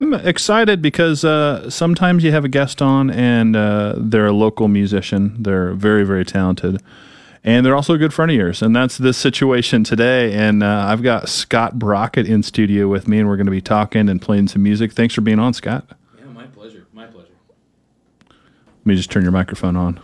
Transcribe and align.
I'm 0.00 0.14
excited 0.14 0.80
because 0.80 1.24
uh, 1.24 1.68
sometimes 1.70 2.22
you 2.22 2.30
have 2.30 2.44
a 2.44 2.48
guest 2.48 2.80
on 2.80 3.10
and 3.10 3.56
uh, 3.56 3.94
they're 3.96 4.26
a 4.26 4.32
local 4.32 4.68
musician. 4.68 5.42
They're 5.42 5.72
very, 5.72 6.04
very 6.04 6.24
talented. 6.24 6.80
And 7.42 7.64
they're 7.66 7.74
also 7.74 7.94
a 7.94 7.98
good 7.98 8.14
friend 8.14 8.30
of 8.30 8.36
yours. 8.36 8.62
And 8.62 8.76
that's 8.76 8.98
this 8.98 9.16
situation 9.16 9.82
today. 9.82 10.34
And 10.34 10.62
uh, 10.62 10.86
I've 10.88 11.02
got 11.02 11.28
Scott 11.28 11.78
Brockett 11.78 12.28
in 12.28 12.42
studio 12.42 12.88
with 12.88 13.08
me, 13.08 13.18
and 13.18 13.28
we're 13.28 13.36
going 13.36 13.46
to 13.46 13.52
be 13.52 13.60
talking 13.60 14.08
and 14.08 14.20
playing 14.20 14.48
some 14.48 14.62
music. 14.62 14.92
Thanks 14.92 15.14
for 15.14 15.20
being 15.20 15.38
on, 15.38 15.54
Scott. 15.54 15.86
Yeah, 16.18 16.26
my 16.26 16.46
pleasure. 16.46 16.86
My 16.92 17.06
pleasure. 17.06 17.32
Let 18.28 18.86
me 18.86 18.96
just 18.96 19.10
turn 19.10 19.22
your 19.22 19.32
microphone 19.32 19.76
on. 19.76 20.00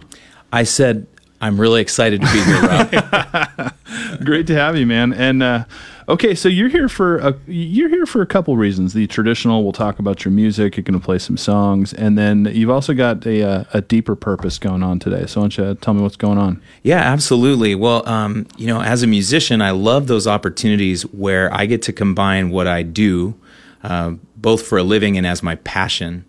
I 0.53 0.63
said, 0.65 1.07
I'm 1.41 1.61
really 1.61 1.81
excited 1.81 2.21
to 2.21 2.33
be 2.33 2.43
here, 2.43 2.63
Rob. 2.63 3.75
Great 4.25 4.47
to 4.47 4.55
have 4.55 4.77
you, 4.77 4.87
man. 4.87 5.13
And 5.13 5.43
uh, 5.43 5.65
okay, 6.09 6.35
so 6.35 6.49
you're 6.49 6.69
here 6.69 6.89
for 6.89 7.19
a, 7.19 7.35
you're 7.47 7.89
here 7.89 8.07
for 8.07 8.23
a 8.23 8.27
couple 8.27 8.57
reasons. 8.57 8.93
The 8.93 9.07
traditional, 9.07 9.63
we'll 9.63 9.73
talk 9.73 9.99
about 9.99 10.25
your 10.25 10.33
music. 10.33 10.77
You're 10.77 10.83
going 10.85 10.99
to 10.99 11.05
play 11.05 11.19
some 11.19 11.37
songs, 11.37 11.93
and 11.93 12.19
then 12.19 12.47
you've 12.53 12.71
also 12.71 12.95
got 12.95 13.27
a, 13.27 13.41
a, 13.41 13.67
a 13.75 13.81
deeper 13.81 14.15
purpose 14.17 14.59
going 14.59 14.83
on 14.83 14.99
today. 14.99 15.27
So 15.27 15.41
why 15.41 15.49
don't 15.49 15.59
you 15.59 15.75
tell 15.77 15.95
me 15.95 16.03
what's 16.03 16.17
going 16.17 16.39
on? 16.39 16.63
yeah, 16.83 17.01
absolutely. 17.01 17.75
Well, 17.75 18.07
um, 18.09 18.47
you 18.57 18.67
know, 18.67 18.81
as 18.81 19.03
a 19.03 19.07
musician, 19.07 19.63
I 19.63 19.71
love 19.71 20.07
those 20.07 20.27
opportunities 20.27 21.03
where 21.03 21.53
I 21.53 21.67
get 21.67 21.83
to 21.83 21.93
combine 21.93 22.51
what 22.51 22.67
I 22.67 22.83
do, 22.83 23.35
uh, 23.83 24.15
both 24.37 24.67
for 24.67 24.79
a 24.79 24.83
living 24.83 25.17
and 25.17 25.27
as 25.27 25.43
my 25.43 25.57
passion. 25.57 26.25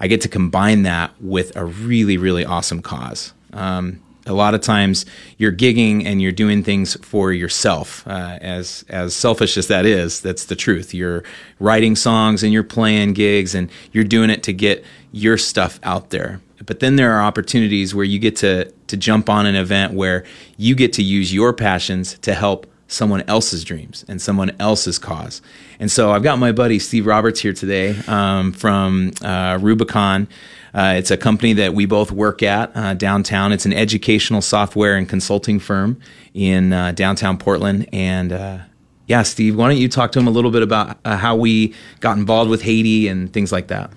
I 0.00 0.08
get 0.08 0.20
to 0.22 0.28
combine 0.28 0.82
that 0.82 1.12
with 1.20 1.56
a 1.56 1.64
really, 1.64 2.16
really 2.18 2.44
awesome 2.44 2.82
cause. 2.82 3.32
Um, 3.52 4.02
a 4.26 4.32
lot 4.32 4.54
of 4.54 4.60
times 4.60 5.04
you're 5.36 5.52
gigging 5.52 6.04
and 6.04 6.22
you're 6.22 6.32
doing 6.32 6.62
things 6.62 6.94
for 7.04 7.32
yourself. 7.32 8.06
Uh, 8.06 8.38
as 8.40 8.84
as 8.88 9.14
selfish 9.14 9.56
as 9.56 9.68
that 9.68 9.84
is, 9.86 10.20
that's 10.20 10.46
the 10.46 10.56
truth. 10.56 10.94
You're 10.94 11.24
writing 11.58 11.96
songs 11.96 12.42
and 12.42 12.52
you're 12.52 12.62
playing 12.62 13.12
gigs 13.12 13.54
and 13.54 13.70
you're 13.92 14.04
doing 14.04 14.30
it 14.30 14.42
to 14.44 14.52
get 14.52 14.84
your 15.12 15.36
stuff 15.36 15.78
out 15.82 16.10
there. 16.10 16.40
But 16.64 16.80
then 16.80 16.96
there 16.96 17.12
are 17.12 17.22
opportunities 17.22 17.94
where 17.94 18.04
you 18.04 18.18
get 18.18 18.36
to 18.36 18.70
to 18.86 18.96
jump 18.96 19.28
on 19.28 19.46
an 19.46 19.54
event 19.54 19.92
where 19.92 20.24
you 20.56 20.74
get 20.74 20.92
to 20.94 21.02
use 21.02 21.32
your 21.34 21.52
passions 21.52 22.18
to 22.20 22.34
help 22.34 22.66
someone 22.86 23.22
else's 23.22 23.64
dreams 23.64 24.04
and 24.08 24.20
someone 24.20 24.52
else's 24.60 24.98
cause. 24.98 25.42
And 25.78 25.90
so 25.90 26.12
I've 26.12 26.22
got 26.22 26.38
my 26.38 26.52
buddy 26.52 26.78
Steve 26.78 27.06
Roberts 27.06 27.40
here 27.40 27.52
today 27.52 27.96
um, 28.06 28.52
from 28.52 29.12
uh, 29.22 29.58
Rubicon. 29.60 30.28
Uh, 30.74 30.94
it's 30.96 31.10
a 31.10 31.16
company 31.16 31.52
that 31.54 31.72
we 31.72 31.86
both 31.86 32.10
work 32.10 32.42
at 32.42 32.76
uh, 32.76 32.94
downtown. 32.94 33.52
It's 33.52 33.64
an 33.64 33.72
educational 33.72 34.42
software 34.42 34.96
and 34.96 35.08
consulting 35.08 35.58
firm 35.60 36.00
in 36.34 36.72
uh, 36.72 36.92
downtown 36.92 37.38
Portland. 37.38 37.88
And 37.92 38.32
uh, 38.32 38.58
yeah, 39.06 39.22
Steve, 39.22 39.56
why 39.56 39.68
don't 39.68 39.78
you 39.78 39.88
talk 39.88 40.12
to 40.12 40.18
him 40.18 40.26
a 40.26 40.30
little 40.32 40.50
bit 40.50 40.62
about 40.62 40.98
uh, 41.04 41.16
how 41.16 41.36
we 41.36 41.74
got 42.00 42.18
involved 42.18 42.50
with 42.50 42.62
Haiti 42.62 43.08
and 43.08 43.32
things 43.32 43.52
like 43.52 43.68
that? 43.68 43.90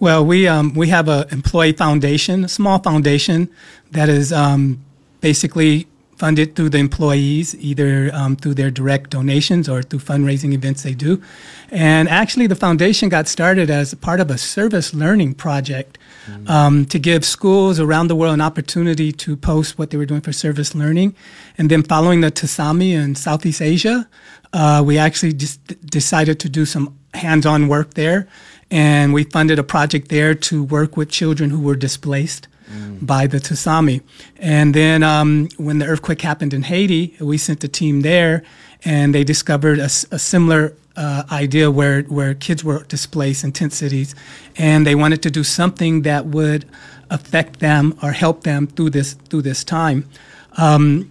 Well, 0.00 0.24
we 0.24 0.46
um, 0.46 0.74
we 0.74 0.88
have 0.88 1.08
a 1.08 1.26
employee 1.32 1.72
foundation, 1.72 2.44
a 2.44 2.48
small 2.48 2.78
foundation 2.78 3.48
that 3.90 4.08
is 4.08 4.32
um, 4.32 4.84
basically 5.20 5.88
funded 6.18 6.56
through 6.56 6.70
the 6.70 6.78
employees, 6.78 7.54
either 7.56 8.10
um, 8.12 8.36
through 8.36 8.54
their 8.54 8.70
direct 8.70 9.10
donations 9.10 9.68
or 9.68 9.82
through 9.82 10.00
fundraising 10.00 10.52
events 10.52 10.82
they 10.82 10.94
do. 10.94 11.22
And 11.70 12.08
actually, 12.08 12.46
the 12.48 12.56
foundation 12.56 13.08
got 13.08 13.28
started 13.28 13.70
as 13.70 13.94
part 13.94 14.20
of 14.20 14.30
a 14.30 14.38
service 14.38 14.92
learning 14.92 15.34
project 15.34 15.98
um, 16.46 16.84
to 16.86 16.98
give 16.98 17.24
schools 17.24 17.80
around 17.80 18.08
the 18.08 18.16
world 18.16 18.34
an 18.34 18.40
opportunity 18.40 19.12
to 19.12 19.36
post 19.36 19.78
what 19.78 19.90
they 19.90 19.96
were 19.96 20.06
doing 20.06 20.20
for 20.20 20.32
service 20.32 20.74
learning. 20.74 21.14
And 21.56 21.70
then, 21.70 21.82
following 21.82 22.20
the 22.20 22.30
Tsunami 22.30 22.92
in 22.92 23.14
Southeast 23.14 23.62
Asia, 23.62 24.08
uh, 24.52 24.82
we 24.84 24.98
actually 24.98 25.32
just 25.32 25.64
d- 25.66 25.76
decided 25.86 26.40
to 26.40 26.48
do 26.48 26.66
some 26.66 26.98
hands-on 27.14 27.68
work 27.68 27.94
there, 27.94 28.28
and 28.70 29.14
we 29.14 29.24
funded 29.24 29.58
a 29.58 29.62
project 29.62 30.08
there 30.08 30.34
to 30.34 30.62
work 30.62 30.96
with 30.96 31.10
children 31.10 31.50
who 31.50 31.60
were 31.60 31.76
displaced 31.76 32.48
by 33.00 33.26
the 33.26 33.38
tsunami. 33.38 34.02
And 34.38 34.74
then 34.74 35.02
um, 35.02 35.48
when 35.56 35.78
the 35.78 35.86
earthquake 35.86 36.22
happened 36.22 36.52
in 36.54 36.62
Haiti, 36.62 37.16
we 37.20 37.38
sent 37.38 37.64
a 37.64 37.68
team 37.68 38.02
there, 38.02 38.42
and 38.84 39.14
they 39.14 39.24
discovered 39.24 39.78
a 39.78 39.88
similar 39.88 40.74
uh, 40.96 41.22
idea 41.30 41.70
where 41.70 42.02
where 42.02 42.34
kids 42.34 42.64
were 42.64 42.82
displaced 42.84 43.44
in 43.44 43.52
tent 43.52 43.72
cities, 43.72 44.14
and 44.56 44.86
they 44.86 44.94
wanted 44.94 45.22
to 45.22 45.30
do 45.30 45.44
something 45.44 46.02
that 46.02 46.26
would 46.26 46.64
affect 47.10 47.60
them 47.60 47.96
or 48.02 48.12
help 48.12 48.42
them 48.42 48.66
through 48.66 48.90
this 48.90 49.14
through 49.28 49.42
this 49.42 49.64
time. 49.64 50.08
Um, 50.56 51.10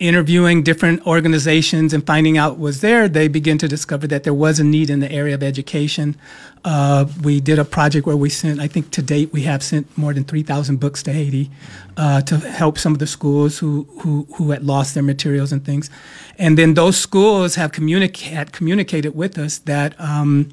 interviewing 0.00 0.62
different 0.62 1.06
organizations 1.06 1.92
and 1.92 2.04
finding 2.04 2.38
out 2.38 2.58
was 2.58 2.80
there, 2.80 3.06
they 3.06 3.28
begin 3.28 3.58
to 3.58 3.68
discover 3.68 4.06
that 4.06 4.24
there 4.24 4.34
was 4.34 4.58
a 4.58 4.64
need 4.64 4.88
in 4.88 5.00
the 5.00 5.12
area 5.12 5.34
of 5.34 5.42
education. 5.42 6.16
Uh, 6.64 7.04
we 7.22 7.38
did 7.38 7.58
a 7.58 7.64
project 7.64 8.06
where 8.06 8.16
we 8.16 8.30
sent, 8.30 8.60
I 8.60 8.66
think 8.66 8.90
to 8.92 9.02
date, 9.02 9.30
we 9.32 9.42
have 9.42 9.62
sent 9.62 9.96
more 9.98 10.14
than 10.14 10.24
3,000 10.24 10.80
books 10.80 11.02
to 11.02 11.12
Haiti 11.12 11.50
uh, 11.98 12.22
to 12.22 12.38
help 12.38 12.78
some 12.78 12.94
of 12.94 12.98
the 12.98 13.06
schools 13.06 13.58
who, 13.58 13.86
who, 14.00 14.26
who 14.36 14.50
had 14.50 14.64
lost 14.64 14.94
their 14.94 15.02
materials 15.02 15.52
and 15.52 15.64
things. 15.64 15.90
And 16.38 16.56
then 16.56 16.74
those 16.74 16.96
schools 16.96 17.56
have 17.56 17.72
communica- 17.72 18.30
had 18.30 18.52
communicated 18.52 19.14
with 19.14 19.38
us 19.38 19.58
that 19.58 20.00
um, 20.00 20.48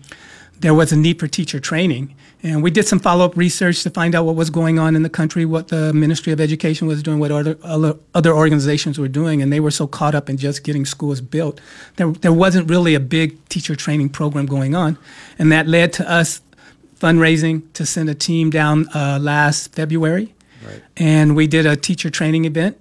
there 0.59 0.73
was 0.73 0.91
a 0.91 0.97
need 0.97 1.19
for 1.19 1.27
teacher 1.27 1.59
training. 1.59 2.15
And 2.43 2.61
we 2.61 2.69
did 2.69 2.87
some 2.87 2.99
follow 2.99 3.25
up 3.25 3.35
research 3.35 3.83
to 3.83 3.89
find 3.89 4.13
out 4.13 4.25
what 4.25 4.35
was 4.35 4.49
going 4.49 4.77
on 4.77 4.95
in 4.95 5.01
the 5.01 5.09
country, 5.09 5.43
what 5.43 5.69
the 5.69 5.91
Ministry 5.93 6.31
of 6.31 6.39
Education 6.39 6.87
was 6.87 7.01
doing, 7.01 7.19
what 7.19 7.31
other, 7.31 7.57
other, 8.13 8.31
organizations 8.31 8.99
were 8.99 9.07
doing. 9.07 9.41
And 9.41 9.51
they 9.51 9.59
were 9.59 9.71
so 9.71 9.87
caught 9.87 10.13
up 10.13 10.29
in 10.29 10.37
just 10.37 10.63
getting 10.63 10.85
schools 10.85 11.19
built. 11.19 11.59
There, 11.95 12.11
there 12.11 12.33
wasn't 12.33 12.69
really 12.69 12.93
a 12.93 12.99
big 12.99 13.43
teacher 13.49 13.75
training 13.75 14.09
program 14.09 14.45
going 14.45 14.75
on. 14.75 14.97
And 15.39 15.51
that 15.51 15.67
led 15.67 15.93
to 15.93 16.09
us 16.09 16.41
fundraising 16.99 17.63
to 17.73 17.85
send 17.85 18.09
a 18.09 18.15
team 18.15 18.49
down 18.49 18.87
uh, 18.93 19.19
last 19.19 19.73
February. 19.73 20.33
And 20.95 21.35
we 21.35 21.47
did 21.47 21.65
a 21.65 21.75
teacher 21.75 22.09
training 22.09 22.45
event. 22.45 22.77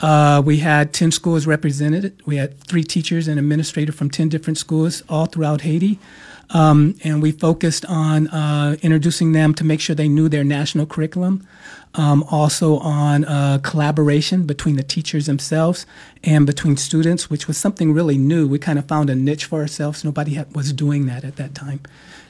Uh, 0.00 0.42
we 0.44 0.58
had 0.58 0.92
10 0.92 1.10
schools 1.10 1.46
represented. 1.46 2.20
We 2.24 2.36
had 2.36 2.58
three 2.60 2.84
teachers 2.84 3.26
and 3.26 3.38
administrator 3.38 3.92
from 3.92 4.10
10 4.10 4.28
different 4.28 4.58
schools 4.58 5.02
all 5.08 5.26
throughout 5.26 5.62
Haiti. 5.62 5.98
Um, 6.50 6.94
and 7.04 7.20
we 7.20 7.32
focused 7.32 7.84
on 7.86 8.28
uh, 8.28 8.76
introducing 8.82 9.32
them 9.32 9.54
to 9.54 9.64
make 9.64 9.80
sure 9.80 9.94
they 9.94 10.08
knew 10.08 10.28
their 10.28 10.44
national 10.44 10.86
curriculum. 10.86 11.46
Um, 11.94 12.22
also 12.30 12.78
on 12.78 13.24
uh, 13.24 13.58
collaboration 13.62 14.44
between 14.44 14.76
the 14.76 14.82
teachers 14.82 15.24
themselves 15.26 15.86
and 16.22 16.46
between 16.46 16.76
students, 16.76 17.30
which 17.30 17.48
was 17.48 17.56
something 17.56 17.94
really 17.94 18.18
new. 18.18 18.46
We 18.46 18.58
kind 18.58 18.78
of 18.78 18.86
found 18.86 19.08
a 19.08 19.14
niche 19.14 19.46
for 19.46 19.60
ourselves. 19.60 20.04
Nobody 20.04 20.34
had, 20.34 20.54
was 20.54 20.72
doing 20.72 21.06
that 21.06 21.24
at 21.24 21.36
that 21.36 21.54
time. 21.54 21.80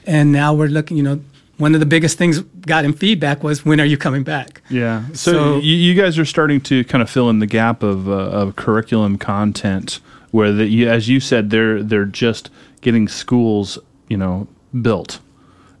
And 0.07 0.31
now 0.31 0.53
we're 0.53 0.69
looking, 0.69 0.95
you 0.95 1.03
know, 1.03 1.21
one 1.57 1.73
of 1.73 1.81
the 1.81 1.85
biggest 1.85 2.17
things 2.17 2.39
got 2.39 2.85
in 2.85 2.93
feedback 2.93 3.43
was 3.43 3.65
when 3.65 3.81
are 3.81 3.85
you 3.85 3.97
coming 3.97 4.23
back? 4.23 4.61
Yeah. 4.69 5.03
So, 5.09 5.33
So- 5.33 5.57
you, 5.59 5.75
you 5.75 5.93
guys 5.93 6.17
are 6.17 6.25
starting 6.25 6.61
to 6.61 6.85
kind 6.85 7.01
of 7.01 7.09
fill 7.09 7.29
in 7.29 7.39
the 7.39 7.45
gap 7.47 7.83
of, 7.83 8.07
uh, 8.07 8.13
of 8.13 8.55
curriculum 8.55 9.17
content 9.17 9.99
where 10.31 10.53
the, 10.53 10.67
you, 10.67 10.89
as 10.89 11.09
you 11.09 11.19
said, 11.19 11.49
they're 11.49 11.81
they're 11.83 12.05
just 12.05 12.49
getting 12.81 13.07
schools, 13.07 13.77
you 14.09 14.17
know, 14.17 14.47
built, 14.81 15.19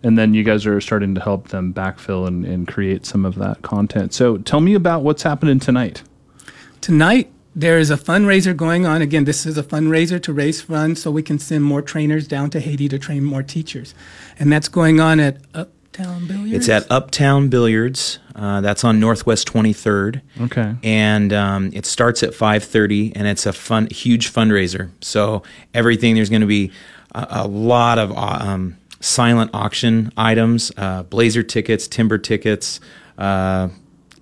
and 0.03 0.17
then 0.17 0.33
you 0.33 0.43
guys 0.43 0.65
are 0.65 0.79
starting 0.79 1.13
to 1.15 1.21
help 1.21 1.49
them 1.49 1.73
backfill 1.73 2.27
and, 2.27 2.45
and 2.45 2.67
create 2.67 3.05
some 3.05 3.25
of 3.25 3.35
that 3.35 3.61
content. 3.61 4.13
So 4.13 4.37
tell 4.37 4.61
me 4.61 4.73
about 4.73 5.03
what's 5.03 5.23
happening 5.23 5.59
tonight. 5.59 6.03
Tonight, 6.79 7.29
there 7.55 7.77
is 7.77 7.91
a 7.91 7.97
fundraiser 7.97 8.55
going 8.55 8.85
on. 8.85 9.01
Again, 9.01 9.25
this 9.25 9.45
is 9.45 9.57
a 9.57 9.63
fundraiser 9.63 10.21
to 10.23 10.31
raise 10.31 10.61
funds 10.61 11.01
so 11.01 11.11
we 11.11 11.23
can 11.23 11.39
send 11.39 11.63
more 11.63 11.81
trainers 11.81 12.27
down 12.27 12.49
to 12.51 12.59
Haiti 12.59 12.87
to 12.87 12.97
train 12.97 13.23
more 13.23 13.43
teachers. 13.43 13.93
And 14.37 14.51
that's 14.51 14.69
going 14.69 15.01
on 15.01 15.19
at 15.19 15.37
Uptown 15.53 16.27
Billiards. 16.27 16.53
It's 16.53 16.69
at 16.69 16.89
Uptown 16.89 17.49
Billiards. 17.49 18.19
Uh, 18.33 18.61
that's 18.61 18.85
on 18.85 19.01
Northwest 19.01 19.49
23rd. 19.49 20.21
Okay. 20.39 20.75
and 20.83 21.33
um, 21.33 21.71
it 21.73 21.85
starts 21.85 22.23
at 22.23 22.31
5.30 22.31 23.11
and 23.15 23.27
it's 23.27 23.45
a 23.45 23.51
fun 23.51 23.87
huge 23.91 24.31
fundraiser 24.31 24.91
so 25.01 25.43
everything 25.73 26.15
there's 26.15 26.29
going 26.29 26.39
to 26.39 26.47
be 26.47 26.71
a, 27.15 27.27
a 27.31 27.47
lot 27.47 27.97
of 27.99 28.11
uh, 28.11 28.15
um, 28.41 28.77
silent 28.99 29.51
auction 29.53 30.11
items 30.17 30.71
uh, 30.77 31.03
blazer 31.03 31.43
tickets 31.43 31.87
timber 31.87 32.17
tickets 32.17 32.79
uh, 33.17 33.69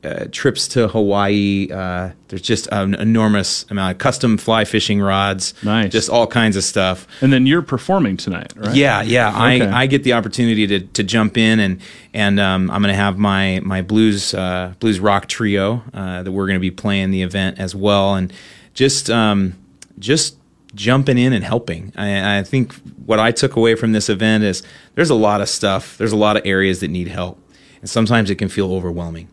uh, 0.03 0.25
trips 0.31 0.67
to 0.67 0.87
hawaii 0.87 1.67
uh, 1.71 2.11
there's 2.27 2.41
just 2.43 2.67
an 2.71 2.93
enormous 2.95 3.65
amount 3.71 3.91
of 3.91 3.97
custom 3.97 4.37
fly 4.37 4.63
fishing 4.63 5.01
rods 5.01 5.55
Nice. 5.63 5.91
just 5.91 6.09
all 6.09 6.27
kinds 6.27 6.55
of 6.55 6.63
stuff 6.63 7.07
And 7.21 7.33
then 7.33 7.47
you're 7.47 7.63
performing 7.63 8.15
tonight, 8.15 8.53
right? 8.55 8.75
yeah, 8.75 9.01
yeah. 9.01 9.29
Okay. 9.29 9.65
I, 9.67 9.81
I 9.81 9.87
get 9.87 10.03
the 10.03 10.13
opportunity 10.13 10.67
to, 10.67 10.79
to 10.81 11.03
jump 11.03 11.35
in 11.37 11.59
and 11.59 11.81
and 12.13 12.39
um, 12.39 12.69
I'm 12.69 12.81
going 12.83 12.93
to 12.93 12.97
have 12.97 13.17
my 13.17 13.59
my 13.63 13.81
blues 13.81 14.33
uh, 14.35 14.73
blues 14.79 14.99
rock 14.99 15.27
trio 15.27 15.83
uh, 15.93 16.21
that 16.23 16.31
we're 16.31 16.45
going 16.47 16.59
to 16.59 16.61
be 16.61 16.71
playing 16.71 17.09
the 17.11 17.23
event 17.23 17.59
as 17.59 17.75
well, 17.75 18.15
and 18.15 18.31
just 18.75 19.09
um, 19.09 19.53
just 19.99 20.37
jumping 20.77 21.17
in 21.17 21.33
and 21.33 21.43
helping. 21.43 21.91
I, 21.97 22.39
I 22.39 22.43
think 22.43 22.73
what 23.05 23.19
I 23.19 23.31
took 23.31 23.55
away 23.57 23.75
from 23.75 23.91
this 23.91 24.07
event 24.07 24.45
is 24.45 24.63
there's 24.95 25.09
a 25.09 25.15
lot 25.15 25.41
of 25.41 25.49
stuff. 25.49 25.97
There's 25.97 26.13
a 26.13 26.17
lot 26.17 26.37
of 26.37 26.43
areas 26.45 26.79
that 26.79 26.87
need 26.87 27.09
help, 27.09 27.37
and 27.81 27.89
sometimes 27.89 28.29
it 28.29 28.35
can 28.35 28.47
feel 28.47 28.71
overwhelming. 28.71 29.27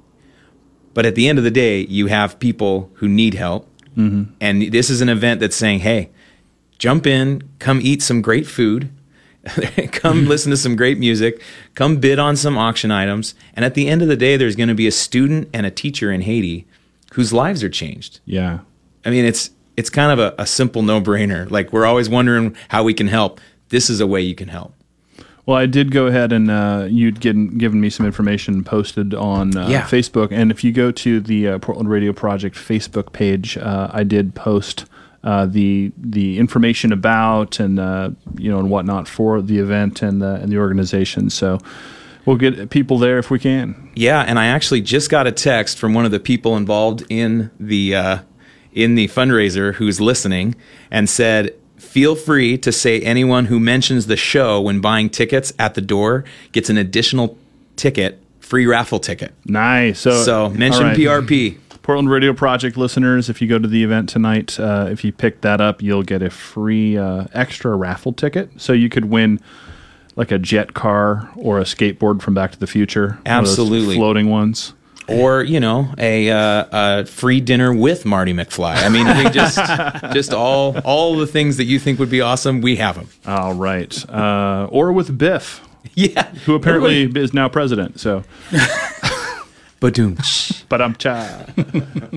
But 0.95 1.07
at 1.07 1.15
the 1.15 1.29
end 1.29 1.39
of 1.39 1.45
the 1.45 1.51
day, 1.51 1.81
you 1.81 2.07
have 2.07 2.41
people 2.41 2.91
who 2.95 3.09
need 3.09 3.35
help, 3.35 3.69
mm-hmm. 3.97 4.33
and 4.41 4.73
this 4.73 4.91
is 4.91 5.01
an 5.01 5.09
event 5.09 5.41
that's 5.41 5.57
saying, 5.57 5.81
"Hey, 5.81 6.11
jump 6.79 7.07
in, 7.07 7.43
come 7.59 7.81
eat 7.81 8.03
some 8.03 8.23
great 8.23 8.47
food, 8.47 8.91
come 9.45 10.21
mm-hmm. 10.21 10.27
listen 10.27 10.51
to 10.51 10.57
some 10.57 10.75
great 10.75 10.99
music, 10.99 11.43
come 11.75 11.99
bid 11.99 12.19
on 12.19 12.37
some 12.37 12.57
auction 12.57 12.91
items, 12.91 13.35
and 13.55 13.65
at 13.65 13.75
the 13.75 13.89
end 13.89 14.03
of 14.03 14.09
the 14.09 14.17
day, 14.17 14.37
there's 14.37 14.57
going 14.57 14.69
to 14.69 14.75
be 14.75 14.87
a 14.87 14.93
student 14.93 15.49
and 15.53 15.67
a 15.67 15.71
teacher 15.71 16.11
in 16.11 16.23
Haiti 16.23 16.67
whose 17.13 17.33
lives 17.33 17.63
are 17.63 17.69
changed. 17.69 18.21
Yeah. 18.25 18.61
I 19.05 19.11
mean, 19.11 19.25
it's 19.25 19.51
it's 19.77 19.91
kind 19.91 20.13
of 20.13 20.19
a, 20.19 20.35
a 20.43 20.47
simple 20.47 20.83
no 20.83 21.01
brainer. 21.01 21.51
Like 21.51 21.73
we're 21.73 21.87
always 21.87 22.09
wondering 22.09 22.57
how 22.69 22.83
we 22.85 22.95
can 22.95 23.09
help. 23.09 23.41
This 23.71 23.91
is 23.91 24.01
a 24.01 24.07
way 24.07 24.21
you 24.21 24.35
can 24.35 24.49
help. 24.49 24.75
Well, 25.47 25.59
I 25.59 25.67
did 25.67 25.91
go 25.91 26.07
ahead 26.07 26.33
and 26.33 26.51
uh, 26.51 26.87
you'd 26.91 27.21
given, 27.21 27.59
given 27.59 27.79
me 27.79 27.91
some 27.91 28.07
information 28.07 28.65
posted 28.65 29.13
on 29.13 29.55
uh, 29.57 29.69
Yeah. 29.69 29.83
Facebook. 29.83 30.29
And 30.33 30.51
if 30.51 30.65
you 30.65 30.73
go 30.73 30.91
to 30.93 31.21
the 31.21 31.49
uh, 31.49 31.59
Portland 31.59 31.91
Radio 31.91 32.15
Project 32.15 32.57
Facebook 32.57 33.13
page, 33.13 33.59
uh, 33.59 33.91
I 33.93 34.05
did 34.05 34.35
post 34.35 34.87
uh, 35.23 35.47
the 35.47 35.91
the 35.99 36.39
information 36.39 36.93
about 36.93 37.59
and 37.59 37.79
uh, 37.81 38.11
you 38.37 38.51
know 38.51 38.59
and 38.59 38.71
whatnot 38.71 39.09
for 39.09 39.41
the 39.43 39.59
event 39.59 40.03
and 40.03 40.21
the 40.23 40.35
and 40.35 40.51
the 40.53 40.59
organization. 40.59 41.31
So 41.31 41.59
we'll 42.27 42.37
get 42.37 42.71
people 42.71 42.99
there 42.99 43.19
if 43.19 43.31
we 43.31 43.39
can. 43.39 43.91
Yeah, 43.95 44.21
and 44.21 44.39
I 44.39 44.47
actually 44.47 44.83
just 44.83 45.11
got 45.11 45.27
a 45.27 45.33
text 45.33 45.79
from 45.79 45.95
one 45.95 46.05
of 46.05 46.11
the 46.11 46.21
people 46.21 46.57
involved 46.57 47.05
in 47.11 47.51
the 47.59 47.95
uh, 47.95 48.19
in 48.75 48.95
the 48.97 49.09
fundraiser 49.09 49.75
who's 49.75 50.01
listening 50.01 50.55
and 50.91 51.09
said, 51.09 51.55
"Feel 51.77 52.15
free 52.15 52.59
to 52.59 52.73
say 52.73 53.01
anyone 53.01 53.47
who 53.47 53.59
mentions 53.61 54.07
the 54.07 54.17
show 54.17 54.61
when 54.61 54.81
buying 54.81 55.09
tickets 55.09 55.53
at 55.59 55.75
the 55.75 55.81
door 55.81 56.25
gets 56.53 56.69
an 56.69 56.77
additional 56.77 57.37
ticket, 57.77 58.21
free 58.41 58.67
raffle 58.67 58.99
ticket." 58.99 59.33
Nice. 59.47 60.01
So 60.01 60.23
So 60.25 60.51
mention 60.51 60.85
right. 60.85 60.97
PRP. 60.97 61.59
Portland 61.83 62.09
Radio 62.09 62.33
Project 62.33 62.79
listeners, 62.79 63.29
if 63.29 63.43
you 63.43 63.47
go 63.47 63.59
to 63.59 63.69
the 63.69 63.85
event 63.85 64.09
tonight, 64.09 64.59
uh, 64.59 64.89
if 64.91 65.05
you 65.05 65.13
pick 65.13 65.43
that 65.43 65.61
up, 65.61 65.83
you'll 65.83 66.03
get 66.03 66.23
a 66.23 66.31
free 66.31 66.97
uh, 66.97 67.27
extra 67.35 67.77
raffle 67.77 68.15
ticket. 68.15 68.49
So 68.57 68.73
you 68.73 68.89
could 68.89 69.05
win 69.05 69.39
like 70.17 70.33
a 70.33 70.39
jet 70.39 70.73
car 70.73 71.29
or 71.37 71.59
a 71.59 71.65
skateboard 71.65 72.23
from 72.23 72.33
Back 72.33 72.53
to 72.53 72.59
the 72.59 72.67
Future. 72.67 73.03
one 73.03 73.11
of 73.11 73.25
those 73.45 73.59
Absolutely. 73.59 73.97
floating 73.97 74.31
ones. 74.31 74.73
Or 75.09 75.43
you 75.43 75.61
know 75.61 75.93
a, 75.99 76.31
uh, 76.31 76.65
a 76.73 77.05
free 77.07 77.41
dinner 77.41 77.75
with 77.75 78.05
Marty 78.05 78.33
McFly. 78.33 78.77
I 78.77 78.89
mean, 78.89 79.07
we 79.19 79.31
just 79.31 79.57
just 80.15 80.33
all 80.33 80.79
all 80.81 81.17
the 81.17 81.27
things 81.27 81.57
that 81.59 81.65
you 81.65 81.79
think 81.79 81.99
would 81.99 82.11
be 82.11 82.21
awesome, 82.21 82.61
we 82.61 82.77
have 82.77 82.97
them. 82.97 83.09
All 83.27 83.55
right. 83.55 84.09
Uh, 84.11 84.69
or 84.71 84.93
with 84.93 85.17
Biff, 85.19 85.61
Yeah, 85.95 86.25
who 86.47 86.55
apparently 86.55 87.05
is 87.05 87.33
now 87.35 87.49
president. 87.49 88.01
So, 88.01 88.25
Badoom. 89.81 90.65
but 90.69 90.81
I'm 90.81 90.95
cha. 90.97 91.45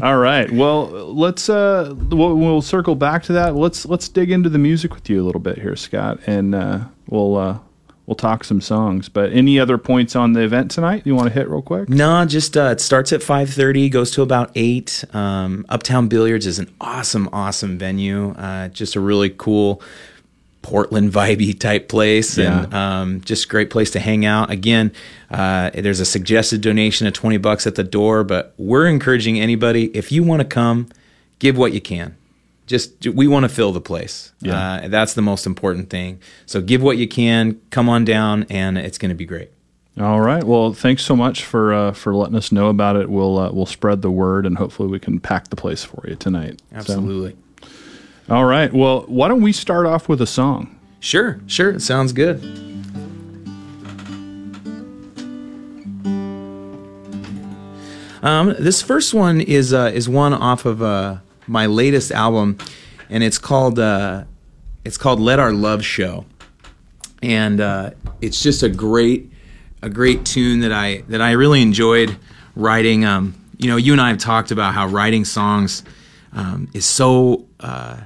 All 0.01 0.17
right. 0.17 0.49
Well, 0.51 0.85
let's 1.13 1.49
uh, 1.49 1.93
we'll, 2.09 2.35
we'll 2.35 2.61
circle 2.61 2.95
back 2.95 3.23
to 3.23 3.33
that. 3.33 3.55
Let's 3.55 3.85
let's 3.85 4.07
dig 4.07 4.31
into 4.31 4.49
the 4.49 4.57
music 4.57 4.93
with 4.95 5.09
you 5.09 5.21
a 5.21 5.25
little 5.25 5.41
bit 5.41 5.57
here, 5.57 5.75
Scott, 5.75 6.19
and 6.27 6.55
uh, 6.55 6.85
we'll 7.09 7.35
uh, 7.35 7.59
we'll 8.07 8.15
talk 8.15 8.43
some 8.43 8.61
songs. 8.61 9.09
But 9.09 9.31
any 9.33 9.59
other 9.59 9.77
points 9.77 10.15
on 10.15 10.33
the 10.33 10.41
event 10.41 10.71
tonight 10.71 11.03
you 11.05 11.13
want 11.13 11.27
to 11.27 11.33
hit 11.33 11.47
real 11.47 11.61
quick? 11.61 11.89
No, 11.89 12.25
just 12.25 12.57
uh, 12.57 12.69
it 12.71 12.81
starts 12.81 13.13
at 13.13 13.21
five 13.21 13.51
thirty, 13.51 13.89
goes 13.89 14.09
to 14.11 14.23
about 14.23 14.49
eight. 14.55 15.03
Um, 15.13 15.65
Uptown 15.69 16.07
Billiards 16.07 16.47
is 16.47 16.57
an 16.57 16.73
awesome, 16.81 17.29
awesome 17.31 17.77
venue. 17.77 18.31
Uh, 18.31 18.69
just 18.69 18.95
a 18.95 18.99
really 18.99 19.29
cool 19.29 19.81
Portland 20.63 21.11
vibey 21.13 21.57
type 21.57 21.89
place, 21.89 22.39
and 22.39 22.73
um, 22.73 23.21
just 23.21 23.47
great 23.49 23.69
place 23.69 23.91
to 23.91 23.99
hang 23.99 24.25
out. 24.25 24.49
Again, 24.49 24.91
uh, 25.29 25.69
there's 25.73 25.99
a 25.99 26.05
suggested 26.05 26.61
donation 26.61 27.05
of 27.05 27.13
twenty 27.13 27.37
bucks 27.37 27.67
at 27.67 27.75
the 27.75 27.83
door, 27.83 28.23
but 28.23 28.55
we're 28.57 28.87
encouraging 28.87 29.39
anybody 29.39 29.95
if 29.95 30.11
you 30.11 30.23
want 30.23 30.41
to 30.41 30.47
come, 30.47 30.87
give 31.37 31.57
what 31.57 31.73
you 31.73 31.81
can. 31.81 32.17
Just 32.67 33.07
we 33.07 33.27
want 33.27 33.43
to 33.43 33.49
fill 33.49 33.71
the 33.71 33.81
place. 33.81 34.33
Yeah. 34.41 34.81
Uh, 34.83 34.87
that's 34.89 35.13
the 35.15 35.21
most 35.21 35.45
important 35.45 35.89
thing. 35.89 36.19
So 36.45 36.61
give 36.61 36.81
what 36.83 36.97
you 36.97 37.07
can, 37.07 37.59
come 37.71 37.89
on 37.89 38.05
down, 38.05 38.45
and 38.49 38.77
it's 38.77 38.97
going 38.97 39.09
to 39.09 39.15
be 39.15 39.25
great. 39.25 39.49
All 39.99 40.21
right. 40.21 40.43
Well, 40.43 40.73
thanks 40.73 41.01
so 41.03 41.15
much 41.15 41.43
for 41.43 41.73
uh, 41.73 41.91
for 41.93 42.13
letting 42.13 42.35
us 42.35 42.51
know 42.51 42.67
about 42.67 42.95
it. 42.97 43.09
We'll 43.09 43.39
uh, 43.39 43.51
we'll 43.51 43.65
spread 43.65 44.01
the 44.03 44.11
word, 44.11 44.45
and 44.45 44.57
hopefully 44.57 44.89
we 44.89 44.99
can 44.99 45.19
pack 45.19 45.47
the 45.47 45.55
place 45.55 45.83
for 45.83 46.05
you 46.07 46.15
tonight. 46.15 46.61
So- 46.71 46.77
Absolutely. 46.77 47.35
all 48.29 48.45
right. 48.45 48.71
Well, 48.71 49.05
why 49.07 49.27
don't 49.27 49.41
we 49.41 49.53
start 49.53 49.87
off 49.87 50.07
with 50.07 50.21
a 50.21 50.27
song? 50.27 50.77
Sure, 50.99 51.39
sure. 51.47 51.71
It 51.71 51.81
sounds 51.81 52.11
good. 52.13 52.41
Um, 58.23 58.55
this 58.59 58.81
first 58.81 59.13
one 59.13 59.41
is 59.41 59.73
uh, 59.73 59.91
is 59.93 60.09
one 60.09 60.33
off 60.33 60.65
of 60.65 60.81
uh, 60.81 61.17
my 61.47 61.65
latest 61.65 62.11
album, 62.11 62.57
and 63.09 63.23
it's 63.23 63.37
called 63.37 63.79
uh, 63.79 64.25
it's 64.85 64.97
called 64.97 65.19
"Let 65.19 65.39
Our 65.39 65.51
Love 65.51 65.83
Show," 65.83 66.25
and 67.21 67.59
uh, 67.59 67.91
it's 68.21 68.41
just 68.41 68.63
a 68.63 68.69
great 68.69 69.31
a 69.81 69.89
great 69.89 70.25
tune 70.25 70.59
that 70.61 70.71
I 70.71 71.03
that 71.07 71.21
I 71.21 71.31
really 71.31 71.61
enjoyed 71.61 72.17
writing. 72.55 73.05
Um, 73.05 73.35
you 73.57 73.69
know, 73.69 73.77
you 73.77 73.91
and 73.91 74.01
I 74.01 74.09
have 74.09 74.17
talked 74.17 74.51
about 74.51 74.73
how 74.73 74.87
writing 74.87 75.25
songs 75.25 75.83
um, 76.33 76.69
is 76.73 76.85
so 76.85 77.47
uh, 77.59 77.97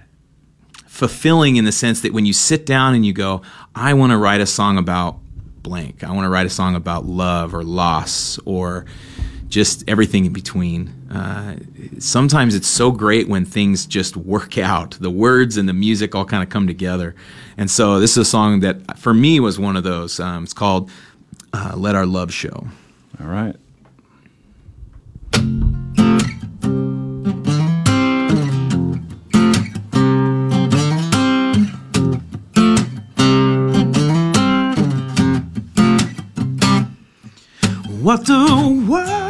fulfilling 0.85 1.55
in 1.57 1.65
the 1.65 1.71
sense 1.71 2.01
that 2.01 2.13
when 2.13 2.25
you 2.25 2.33
sit 2.33 2.65
down 2.65 2.93
and 2.93 3.05
you 3.05 3.13
go, 3.13 3.41
I 3.75 3.93
want 3.93 4.11
to 4.11 4.17
write 4.17 4.41
a 4.41 4.45
song 4.45 4.77
about 4.77 5.19
blank. 5.61 6.03
I 6.03 6.11
want 6.11 6.25
to 6.25 6.29
write 6.29 6.45
a 6.45 6.49
song 6.49 6.75
about 6.75 7.05
love 7.05 7.53
or 7.53 7.63
loss 7.63 8.39
or 8.45 8.85
just 9.51 9.83
everything 9.87 10.25
in 10.25 10.33
between. 10.33 10.87
Uh, 11.11 11.57
sometimes 11.99 12.55
it's 12.55 12.67
so 12.67 12.89
great 12.89 13.27
when 13.27 13.45
things 13.45 13.85
just 13.85 14.15
work 14.15 14.57
out. 14.57 14.91
The 14.99 15.11
words 15.11 15.57
and 15.57 15.67
the 15.67 15.73
music 15.73 16.15
all 16.15 16.25
kind 16.25 16.41
of 16.41 16.49
come 16.49 16.65
together. 16.65 17.13
And 17.57 17.69
so 17.69 17.99
this 17.99 18.11
is 18.11 18.17
a 18.17 18.25
song 18.25 18.61
that 18.61 18.97
for 18.97 19.13
me 19.13 19.39
was 19.39 19.59
one 19.59 19.75
of 19.75 19.83
those. 19.83 20.19
Um, 20.19 20.43
it's 20.45 20.53
called 20.53 20.89
uh, 21.53 21.73
Let 21.75 21.95
Our 21.95 22.05
Love 22.05 22.33
Show. 22.33 22.67
All 23.19 23.27
right. 23.27 23.55
What 38.01 38.25
the 38.25 38.85
world 38.89 39.20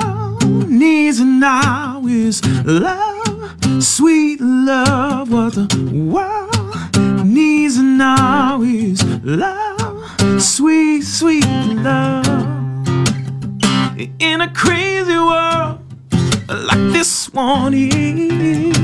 needs 0.82 1.20
now 1.20 2.02
is 2.08 2.42
love, 2.66 3.84
sweet 3.84 4.42
love. 4.42 5.32
What 5.32 5.54
the 5.54 5.68
world 6.10 7.24
needs 7.24 7.78
now 7.78 8.64
is 8.64 9.04
love, 9.24 10.42
sweet, 10.42 11.04
sweet 11.04 11.46
love. 11.88 12.26
In 14.18 14.42
a 14.42 14.52
crazy 14.54 15.20
world 15.30 15.80
like 16.48 16.84
this 16.98 17.32
one 17.32 17.76
is, 17.76 18.76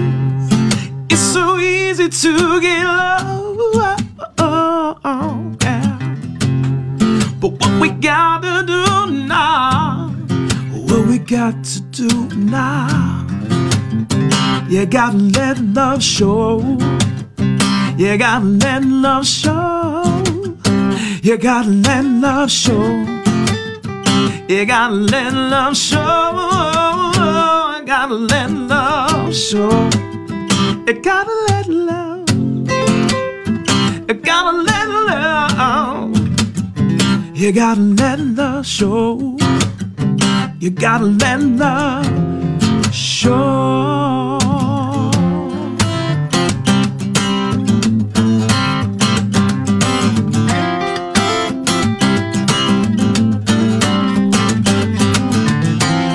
it's 1.09 1.25
so 1.33 1.57
easy 1.57 2.09
to 2.09 2.61
get 2.61 2.85
love. 2.85 3.97
yeah. 5.63 5.97
But 7.41 7.51
what 7.59 7.81
we 7.81 7.89
gotta 7.89 8.63
do 8.67 9.11
now, 9.25 10.06
we 11.07 11.19
got 11.19 11.63
to 11.63 11.81
do 11.91 12.27
now, 12.35 13.25
you 14.67 14.85
gotta 14.85 15.17
let 15.17 15.59
love 15.59 16.03
show. 16.03 16.59
You 17.97 18.17
gotta 18.17 18.45
let 18.45 18.83
love 18.83 19.25
show. 19.25 20.03
You 21.21 21.37
gotta 21.37 21.69
let 21.69 22.05
love 22.05 22.51
show. 22.51 22.83
You 24.47 24.65
gotta 24.65 24.93
let 24.93 25.33
love 25.33 25.77
show. 25.77 25.97
You 27.79 27.85
gotta 27.85 28.13
let 28.13 28.51
love 28.51 29.35
show. 29.35 29.89
You 30.87 30.93
gotta 31.01 31.31
let 31.49 31.67
love. 31.67 32.29
You 34.07 34.13
gotta 34.13 34.57
let 34.57 34.87
love. 35.09 36.17
You 37.35 37.51
gotta 37.53 37.81
let 37.81 38.19
love 38.19 38.65
show. 38.65 39.37
You 40.59 40.71
gotta 40.71 41.05
let 41.05 41.39
love 41.39 42.93
show. 42.93 44.39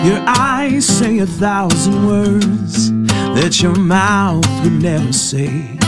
Your 0.04 0.20
eyes 0.26 0.84
say 0.86 1.20
a 1.20 1.26
thousand 1.26 2.04
words 2.08 2.90
that 3.36 3.62
your 3.62 3.76
mouth 3.76 4.44
would 4.64 4.82
never 4.82 5.12
say. 5.12 5.78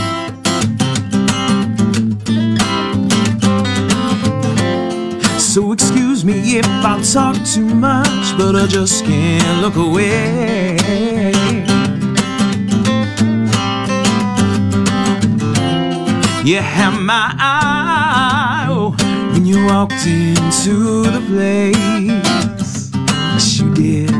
So 5.37 5.71
me 6.25 6.57
if 6.57 6.65
I 6.67 6.99
talk 7.03 7.35
too 7.45 7.65
much, 7.65 8.37
but 8.37 8.55
I 8.55 8.65
just 8.65 9.05
can't 9.05 9.61
look 9.61 9.75
away. 9.75 10.77
You 16.43 16.57
have 16.57 16.99
my 16.99 17.33
eye, 17.37 18.67
oh, 18.69 18.95
when 19.33 19.45
you 19.45 19.65
walked 19.65 20.07
into 20.07 21.03
the 21.03 21.21
place. 21.27 22.91
Yes, 22.93 23.59
you 23.59 23.73
did. 23.75 24.11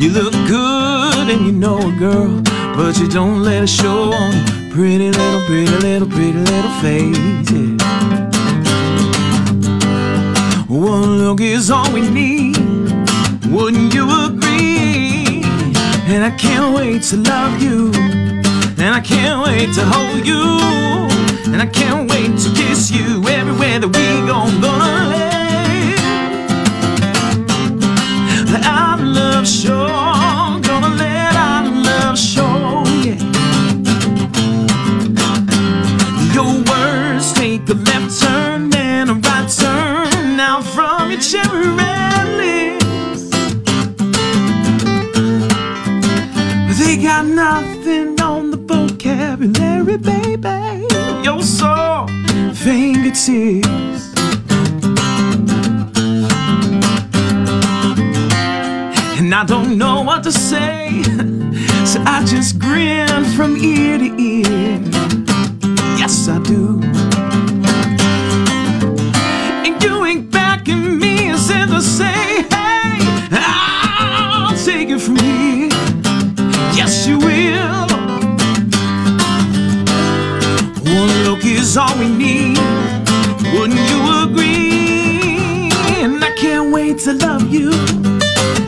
You 0.00 0.10
look 0.10 0.32
good 0.48 1.28
and 1.28 1.46
you 1.46 1.52
know 1.52 1.78
it, 1.78 1.98
girl, 1.98 2.40
but 2.74 2.98
you 2.98 3.08
don't 3.08 3.42
let 3.42 3.62
it 3.64 3.68
show 3.68 4.12
on 4.12 4.32
your 4.32 4.72
pretty 4.72 5.10
little, 5.10 5.40
pretty 5.42 5.76
little, 5.86 6.08
pretty 6.08 6.32
little 6.32 6.70
face. 6.80 7.50
Yeah. 7.50 7.75
One 10.76 11.16
look 11.16 11.40
is 11.40 11.70
all 11.70 11.90
we 11.90 12.06
need. 12.06 12.58
Wouldn't 13.46 13.94
you 13.94 14.04
agree? 14.26 15.42
And 16.04 16.22
I 16.22 16.30
can't 16.36 16.76
wait 16.76 17.02
to 17.04 17.16
love 17.16 17.62
you. 17.62 17.90
And 18.76 18.94
I 18.94 19.00
can't 19.00 19.42
wait 19.46 19.72
to 19.72 19.84
hold 19.86 20.26
you. 20.26 20.42
And 21.50 21.62
I 21.62 21.66
can't 21.66 22.10
wait 22.10 22.38
to 22.40 22.50
kiss 22.54 22.90
you 22.90 23.26
everywhere 23.26 23.78
that 23.78 23.88
we 23.88 24.26
go. 24.26 24.34
I'm 24.34 24.60
gonna 24.60 25.08
lay. 25.08 25.36
our 28.66 28.98
love 28.98 29.48
show. 29.48 30.05
Your 41.10 41.20
cherry 41.20 41.68
red 41.68 42.26
lips. 42.36 43.30
They 46.78 46.96
got 46.96 47.24
nothing 47.26 48.20
on 48.20 48.50
the 48.50 48.56
vocabulary, 48.56 49.96
baby. 49.98 50.86
Your 51.24 51.42
soft 51.42 52.12
fingertips. 52.54 54.14
And 59.18 59.34
I 59.34 59.44
don't 59.44 59.78
know 59.78 60.02
what 60.02 60.22
to 60.24 60.32
say, 60.32 61.02
so 61.84 62.00
I 62.04 62.24
just 62.26 62.58
grin 62.58 63.24
from 63.36 63.56
ear 63.56 63.98
to 63.98 64.20
ear. 64.20 64.80
Yes, 65.98 66.28
I 66.28 66.38
do. 66.42 66.95
To 71.76 71.82
say, 71.82 72.42
hey, 72.48 72.98
I'll 73.32 74.56
take 74.64 74.88
it 74.88 74.98
from 74.98 75.16
here. 75.16 75.68
Yes, 76.74 77.06
you 77.06 77.18
will. 77.18 77.86
One 80.96 81.12
look 81.24 81.44
is 81.44 81.76
all 81.76 81.94
we 81.98 82.08
need. 82.08 82.56
Wouldn't 83.52 83.84
you 83.90 84.00
agree? 84.24 85.68
And 86.02 86.24
I 86.24 86.32
can't 86.38 86.72
wait 86.72 86.98
to 87.00 87.12
love 87.12 87.52
you. 87.52 87.72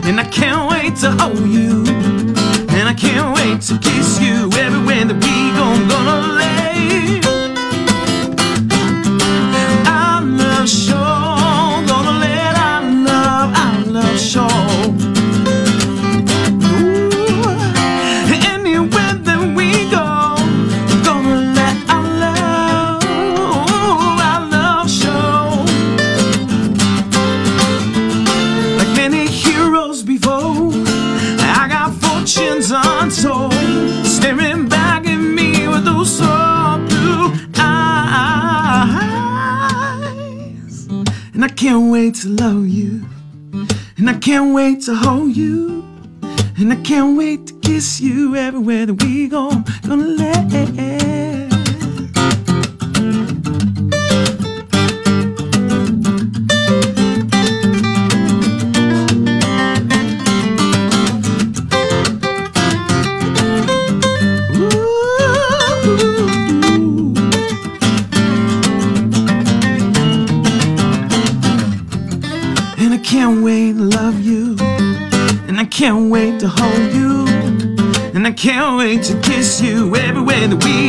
And 0.07 0.19
I 0.19 0.27
can't 0.31 0.69
wait 0.69 0.95
to 0.97 1.11
hold 1.11 1.39
you. 1.39 1.83
And 2.77 2.87
I 2.87 2.93
can't 2.93 3.35
wait 3.35 3.61
to 3.69 3.79
kiss 3.79 4.21
you 4.21 4.51
everywhere 4.53 5.05
that 5.05 5.15
we 5.15 5.35
go. 5.57 5.63
I'm 5.63 5.87
gonna 5.89 6.35
lay 6.35 7.28
can't 41.69 41.91
wait 41.91 42.15
to 42.15 42.29
love 42.29 42.67
you, 42.67 43.05
and 43.97 44.09
I 44.09 44.15
can't 44.15 44.55
wait 44.55 44.81
to 44.85 44.95
hold 44.95 45.37
you, 45.37 45.83
and 46.57 46.73
I 46.73 46.77
can't 46.77 47.15
wait 47.15 47.45
to 47.45 47.53
kiss 47.59 48.01
you 48.01 48.35
everywhere 48.35 48.87
that 48.87 49.03
we 49.03 49.27
go. 49.27 49.51
Gonna 49.83 50.07
let. 50.07 51.48
Everywhere 80.51 80.88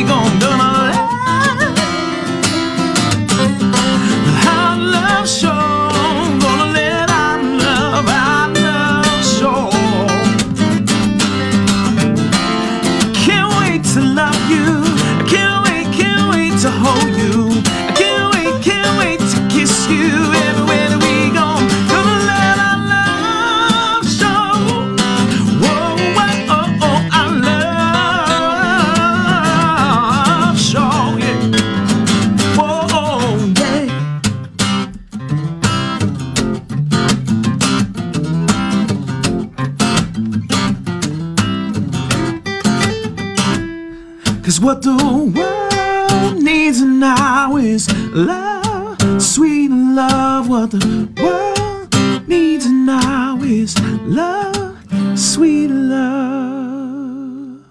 what 44.61 44.83
the 44.83 44.95
world 44.95 46.43
needs 46.43 46.81
now 46.81 47.57
is 47.57 47.91
love, 48.13 49.21
sweet 49.21 49.69
love. 49.71 50.47
What 50.47 50.71
the 50.71 51.09
world 51.21 52.27
needs 52.27 52.67
now 52.69 53.39
is 53.41 53.75
love, 54.03 54.77
sweet 55.17 55.67
love. 55.69 57.65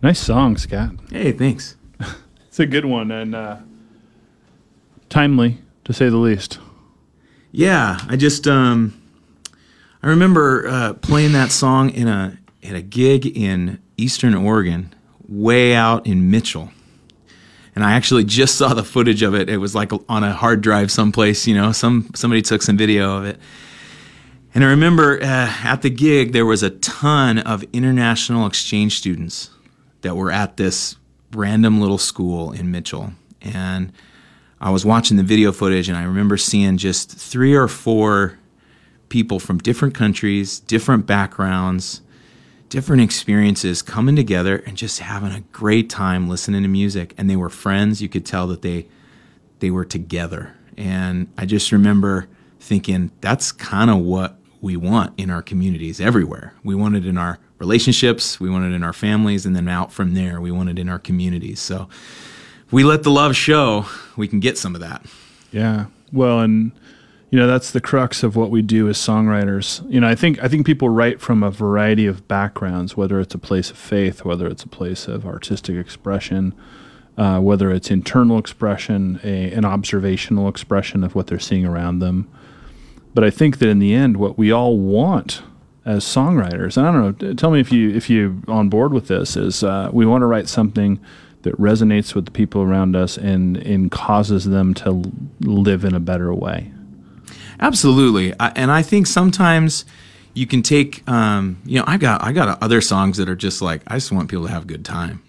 Nice 0.00 0.20
song, 0.20 0.56
Scott. 0.56 0.90
Hey, 1.10 1.32
thanks. 1.32 1.76
It's 2.48 2.60
a 2.60 2.66
good 2.66 2.84
one 2.84 3.10
and 3.10 3.34
uh, 3.34 3.56
timely, 5.08 5.56
to 5.84 5.94
say 5.94 6.10
the 6.10 6.18
least. 6.18 6.58
Yeah, 7.50 7.98
I 8.06 8.16
just 8.16 8.46
um, 8.46 8.92
I 10.02 10.08
remember 10.08 10.68
uh, 10.68 10.92
playing 10.92 11.32
that 11.32 11.50
song 11.50 11.88
in 11.88 12.08
a 12.08 12.36
at 12.62 12.74
a 12.74 12.82
gig 12.82 13.26
in 13.26 13.80
Eastern 13.96 14.34
Oregon, 14.34 14.94
way 15.28 15.74
out 15.74 16.06
in 16.06 16.30
Mitchell, 16.30 16.70
and 17.74 17.84
I 17.84 17.92
actually 17.92 18.24
just 18.24 18.54
saw 18.58 18.74
the 18.74 18.84
footage 18.84 19.22
of 19.22 19.34
it. 19.34 19.48
It 19.48 19.58
was 19.58 19.74
like 19.74 19.92
on 20.08 20.24
a 20.24 20.32
hard 20.32 20.60
drive 20.60 20.90
someplace, 20.90 21.46
you 21.46 21.54
know. 21.54 21.72
Some 21.72 22.10
somebody 22.14 22.42
took 22.42 22.62
some 22.62 22.76
video 22.76 23.16
of 23.16 23.24
it, 23.24 23.38
and 24.54 24.64
I 24.64 24.68
remember 24.68 25.18
uh, 25.22 25.52
at 25.64 25.82
the 25.82 25.90
gig 25.90 26.32
there 26.32 26.46
was 26.46 26.62
a 26.62 26.70
ton 26.70 27.38
of 27.38 27.64
international 27.72 28.46
exchange 28.46 28.98
students 28.98 29.50
that 30.02 30.16
were 30.16 30.30
at 30.30 30.56
this 30.56 30.96
random 31.32 31.80
little 31.80 31.98
school 31.98 32.52
in 32.52 32.70
Mitchell, 32.70 33.12
and 33.40 33.92
I 34.62 34.70
was 34.70 34.86
watching 34.86 35.16
the 35.16 35.24
video 35.24 35.50
footage 35.50 35.88
and 35.88 35.98
I 35.98 36.04
remember 36.04 36.36
seeing 36.36 36.76
just 36.76 37.10
three 37.10 37.52
or 37.52 37.66
four 37.66 38.38
people 39.08 39.40
from 39.40 39.58
different 39.58 39.92
countries, 39.92 40.60
different 40.60 41.04
backgrounds, 41.04 42.00
different 42.72 43.02
experiences 43.02 43.82
coming 43.82 44.16
together 44.16 44.56
and 44.64 44.78
just 44.78 44.98
having 45.00 45.30
a 45.30 45.42
great 45.52 45.90
time 45.90 46.26
listening 46.26 46.62
to 46.62 46.68
music. 46.68 47.12
And 47.18 47.28
they 47.28 47.36
were 47.36 47.50
friends. 47.50 48.00
You 48.00 48.08
could 48.08 48.24
tell 48.24 48.46
that 48.46 48.62
they 48.62 48.86
they 49.58 49.70
were 49.70 49.84
together. 49.84 50.54
And 50.78 51.28
I 51.36 51.44
just 51.44 51.70
remember 51.70 52.28
thinking 52.60 53.10
that's 53.20 53.52
kind 53.52 53.90
of 53.90 53.98
what 53.98 54.38
we 54.62 54.78
want 54.78 55.12
in 55.18 55.28
our 55.28 55.42
communities 55.42 56.00
everywhere. 56.00 56.54
We 56.64 56.74
want 56.74 56.96
it 56.96 57.04
in 57.04 57.18
our 57.18 57.38
relationships, 57.58 58.40
we 58.40 58.48
want 58.48 58.64
it 58.64 58.74
in 58.74 58.82
our 58.82 58.94
families, 58.94 59.44
and 59.44 59.54
then 59.54 59.68
out 59.68 59.92
from 59.92 60.14
there, 60.14 60.40
we 60.40 60.50
want 60.50 60.70
it 60.70 60.78
in 60.78 60.88
our 60.88 60.98
communities. 60.98 61.60
So 61.60 61.88
if 62.66 62.72
we 62.72 62.84
let 62.84 63.02
the 63.02 63.10
love 63.10 63.36
show, 63.36 63.84
we 64.16 64.26
can 64.26 64.40
get 64.40 64.56
some 64.56 64.74
of 64.74 64.80
that. 64.80 65.04
Yeah. 65.50 65.86
Well, 66.10 66.40
and 66.40 66.72
you 67.32 67.38
know 67.38 67.46
that's 67.46 67.70
the 67.70 67.80
crux 67.80 68.22
of 68.22 68.36
what 68.36 68.50
we 68.50 68.60
do 68.60 68.90
as 68.90 68.98
songwriters. 68.98 69.90
You 69.90 70.00
know, 70.00 70.06
I 70.06 70.14
think 70.14 70.42
I 70.44 70.48
think 70.48 70.66
people 70.66 70.90
write 70.90 71.18
from 71.18 71.42
a 71.42 71.50
variety 71.50 72.04
of 72.04 72.28
backgrounds, 72.28 72.94
whether 72.94 73.18
it's 73.20 73.34
a 73.34 73.38
place 73.38 73.70
of 73.70 73.78
faith, 73.78 74.22
whether 74.22 74.46
it's 74.46 74.64
a 74.64 74.68
place 74.68 75.08
of 75.08 75.24
artistic 75.24 75.76
expression, 75.76 76.54
uh, 77.16 77.40
whether 77.40 77.70
it's 77.70 77.90
internal 77.90 78.36
expression, 78.36 79.18
a, 79.24 79.50
an 79.50 79.64
observational 79.64 80.46
expression 80.46 81.02
of 81.02 81.14
what 81.14 81.26
they're 81.26 81.38
seeing 81.38 81.64
around 81.64 82.00
them. 82.00 82.30
But 83.14 83.24
I 83.24 83.30
think 83.30 83.60
that 83.60 83.68
in 83.70 83.78
the 83.78 83.94
end, 83.94 84.18
what 84.18 84.36
we 84.36 84.52
all 84.52 84.78
want 84.78 85.42
as 85.86 86.04
songwriters, 86.04 86.76
and 86.76 86.86
I 86.86 86.92
don't 86.92 87.22
know, 87.22 87.32
tell 87.32 87.50
me 87.50 87.60
if 87.60 87.72
you 87.72 87.96
if 87.96 88.10
you 88.10 88.42
on 88.46 88.68
board 88.68 88.92
with 88.92 89.08
this, 89.08 89.38
is 89.38 89.64
uh, 89.64 89.88
we 89.90 90.04
want 90.04 90.20
to 90.20 90.26
write 90.26 90.50
something 90.50 91.00
that 91.44 91.58
resonates 91.58 92.14
with 92.14 92.26
the 92.26 92.30
people 92.30 92.60
around 92.60 92.94
us 92.94 93.16
and 93.16 93.56
and 93.56 93.90
causes 93.90 94.44
them 94.44 94.74
to 94.74 95.10
live 95.40 95.86
in 95.86 95.94
a 95.94 96.00
better 96.00 96.34
way. 96.34 96.70
Absolutely, 97.62 98.34
I, 98.40 98.48
and 98.56 98.72
I 98.72 98.82
think 98.82 99.06
sometimes 99.06 99.84
you 100.34 100.48
can 100.48 100.62
take, 100.62 101.08
um, 101.08 101.62
you 101.64 101.78
know, 101.78 101.84
I 101.86 101.96
got 101.96 102.20
I 102.20 102.32
got 102.32 102.60
other 102.60 102.80
songs 102.80 103.18
that 103.18 103.28
are 103.28 103.36
just 103.36 103.62
like 103.62 103.82
I 103.86 103.94
just 103.94 104.10
want 104.10 104.28
people 104.28 104.46
to 104.46 104.52
have 104.52 104.64
a 104.64 104.66
good 104.66 104.84
time. 104.84 105.22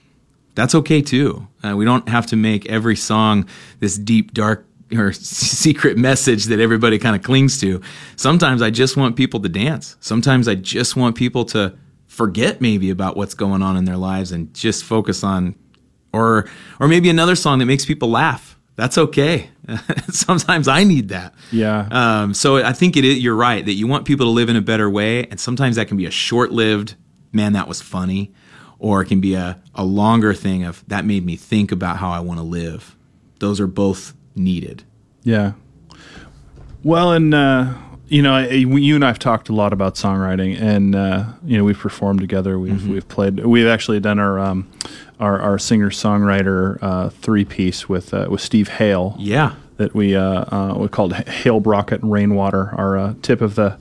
That's 0.55 0.73
okay 0.73 1.03
too. 1.03 1.47
Uh, 1.63 1.75
we 1.77 1.85
don't 1.85 2.09
have 2.09 2.25
to 2.27 2.35
make 2.35 2.65
every 2.65 2.95
song 2.95 3.47
this 3.79 3.99
deep, 3.99 4.33
dark, 4.33 4.65
or 4.91 5.13
secret 5.13 5.95
message 5.95 6.45
that 6.45 6.59
everybody 6.59 6.97
kind 6.97 7.15
of 7.15 7.21
clings 7.21 7.59
to. 7.61 7.81
Sometimes 8.15 8.63
I 8.63 8.71
just 8.71 8.97
want 8.97 9.15
people 9.15 9.39
to 9.41 9.49
dance. 9.49 9.95
Sometimes 9.99 10.47
I 10.47 10.55
just 10.55 10.95
want 10.95 11.15
people 11.15 11.45
to 11.45 11.77
forget 12.07 12.61
maybe 12.61 12.89
about 12.89 13.15
what's 13.15 13.35
going 13.35 13.61
on 13.61 13.77
in 13.77 13.85
their 13.85 13.97
lives 13.97 14.31
and 14.31 14.51
just 14.55 14.83
focus 14.85 15.23
on, 15.23 15.53
or 16.11 16.49
or 16.79 16.87
maybe 16.87 17.11
another 17.11 17.35
song 17.35 17.59
that 17.59 17.65
makes 17.67 17.85
people 17.85 18.09
laugh 18.09 18.57
that's 18.75 18.97
okay. 18.97 19.49
sometimes 20.09 20.67
I 20.67 20.83
need 20.83 21.09
that. 21.09 21.33
Yeah. 21.51 21.87
Um, 21.91 22.33
so 22.33 22.57
I 22.57 22.73
think 22.73 22.97
it 22.97 23.05
is, 23.05 23.19
you're 23.19 23.35
right 23.35 23.65
that 23.65 23.73
you 23.73 23.87
want 23.87 24.05
people 24.05 24.25
to 24.25 24.31
live 24.31 24.49
in 24.49 24.55
a 24.55 24.61
better 24.61 24.89
way, 24.89 25.25
and 25.27 25.39
sometimes 25.39 25.75
that 25.75 25.87
can 25.87 25.97
be 25.97 26.05
a 26.05 26.11
short-lived, 26.11 26.95
man, 27.31 27.53
that 27.53 27.67
was 27.67 27.81
funny, 27.81 28.33
or 28.79 29.01
it 29.01 29.05
can 29.05 29.21
be 29.21 29.35
a, 29.35 29.61
a 29.75 29.85
longer 29.85 30.33
thing 30.33 30.63
of 30.63 30.83
that 30.87 31.05
made 31.05 31.25
me 31.25 31.35
think 31.35 31.71
about 31.71 31.97
how 31.97 32.09
I 32.09 32.19
want 32.19 32.39
to 32.39 32.43
live. 32.43 32.95
Those 33.39 33.59
are 33.59 33.67
both 33.67 34.13
needed. 34.35 34.83
Yeah. 35.23 35.53
Well, 36.83 37.11
and 37.13 37.33
uh, 37.33 37.75
you 38.07 38.21
know, 38.21 38.37
you 38.39 38.95
and 38.95 39.05
I've 39.05 39.19
talked 39.19 39.49
a 39.49 39.53
lot 39.53 39.71
about 39.71 39.95
songwriting, 39.95 40.59
and 40.59 40.95
uh, 40.95 41.25
you 41.45 41.57
know, 41.57 41.63
we've 41.63 41.77
performed 41.77 42.19
together. 42.19 42.59
We've 42.59 42.73
mm-hmm. 42.73 42.91
we've 42.91 43.07
played. 43.07 43.45
We've 43.45 43.67
actually 43.67 43.99
done 44.01 44.19
our 44.19 44.39
um, 44.39 44.69
our, 45.23 45.39
our 45.39 45.57
singer 45.57 45.89
songwriter 45.89 46.77
uh, 46.81 47.09
three 47.09 47.45
piece 47.45 47.87
with 47.87 48.13
uh, 48.13 48.27
with 48.29 48.41
Steve 48.41 48.67
Hale. 48.67 49.15
Yeah, 49.17 49.55
that 49.77 49.95
we 49.95 50.15
uh, 50.15 50.45
uh, 50.55 50.75
we 50.77 50.87
called 50.89 51.13
Hale 51.13 51.59
Brockett 51.59 52.01
and 52.01 52.11
Rainwater. 52.11 52.73
Our 52.75 52.97
uh, 52.97 53.13
tip 53.21 53.41
of 53.41 53.55
the 53.55 53.77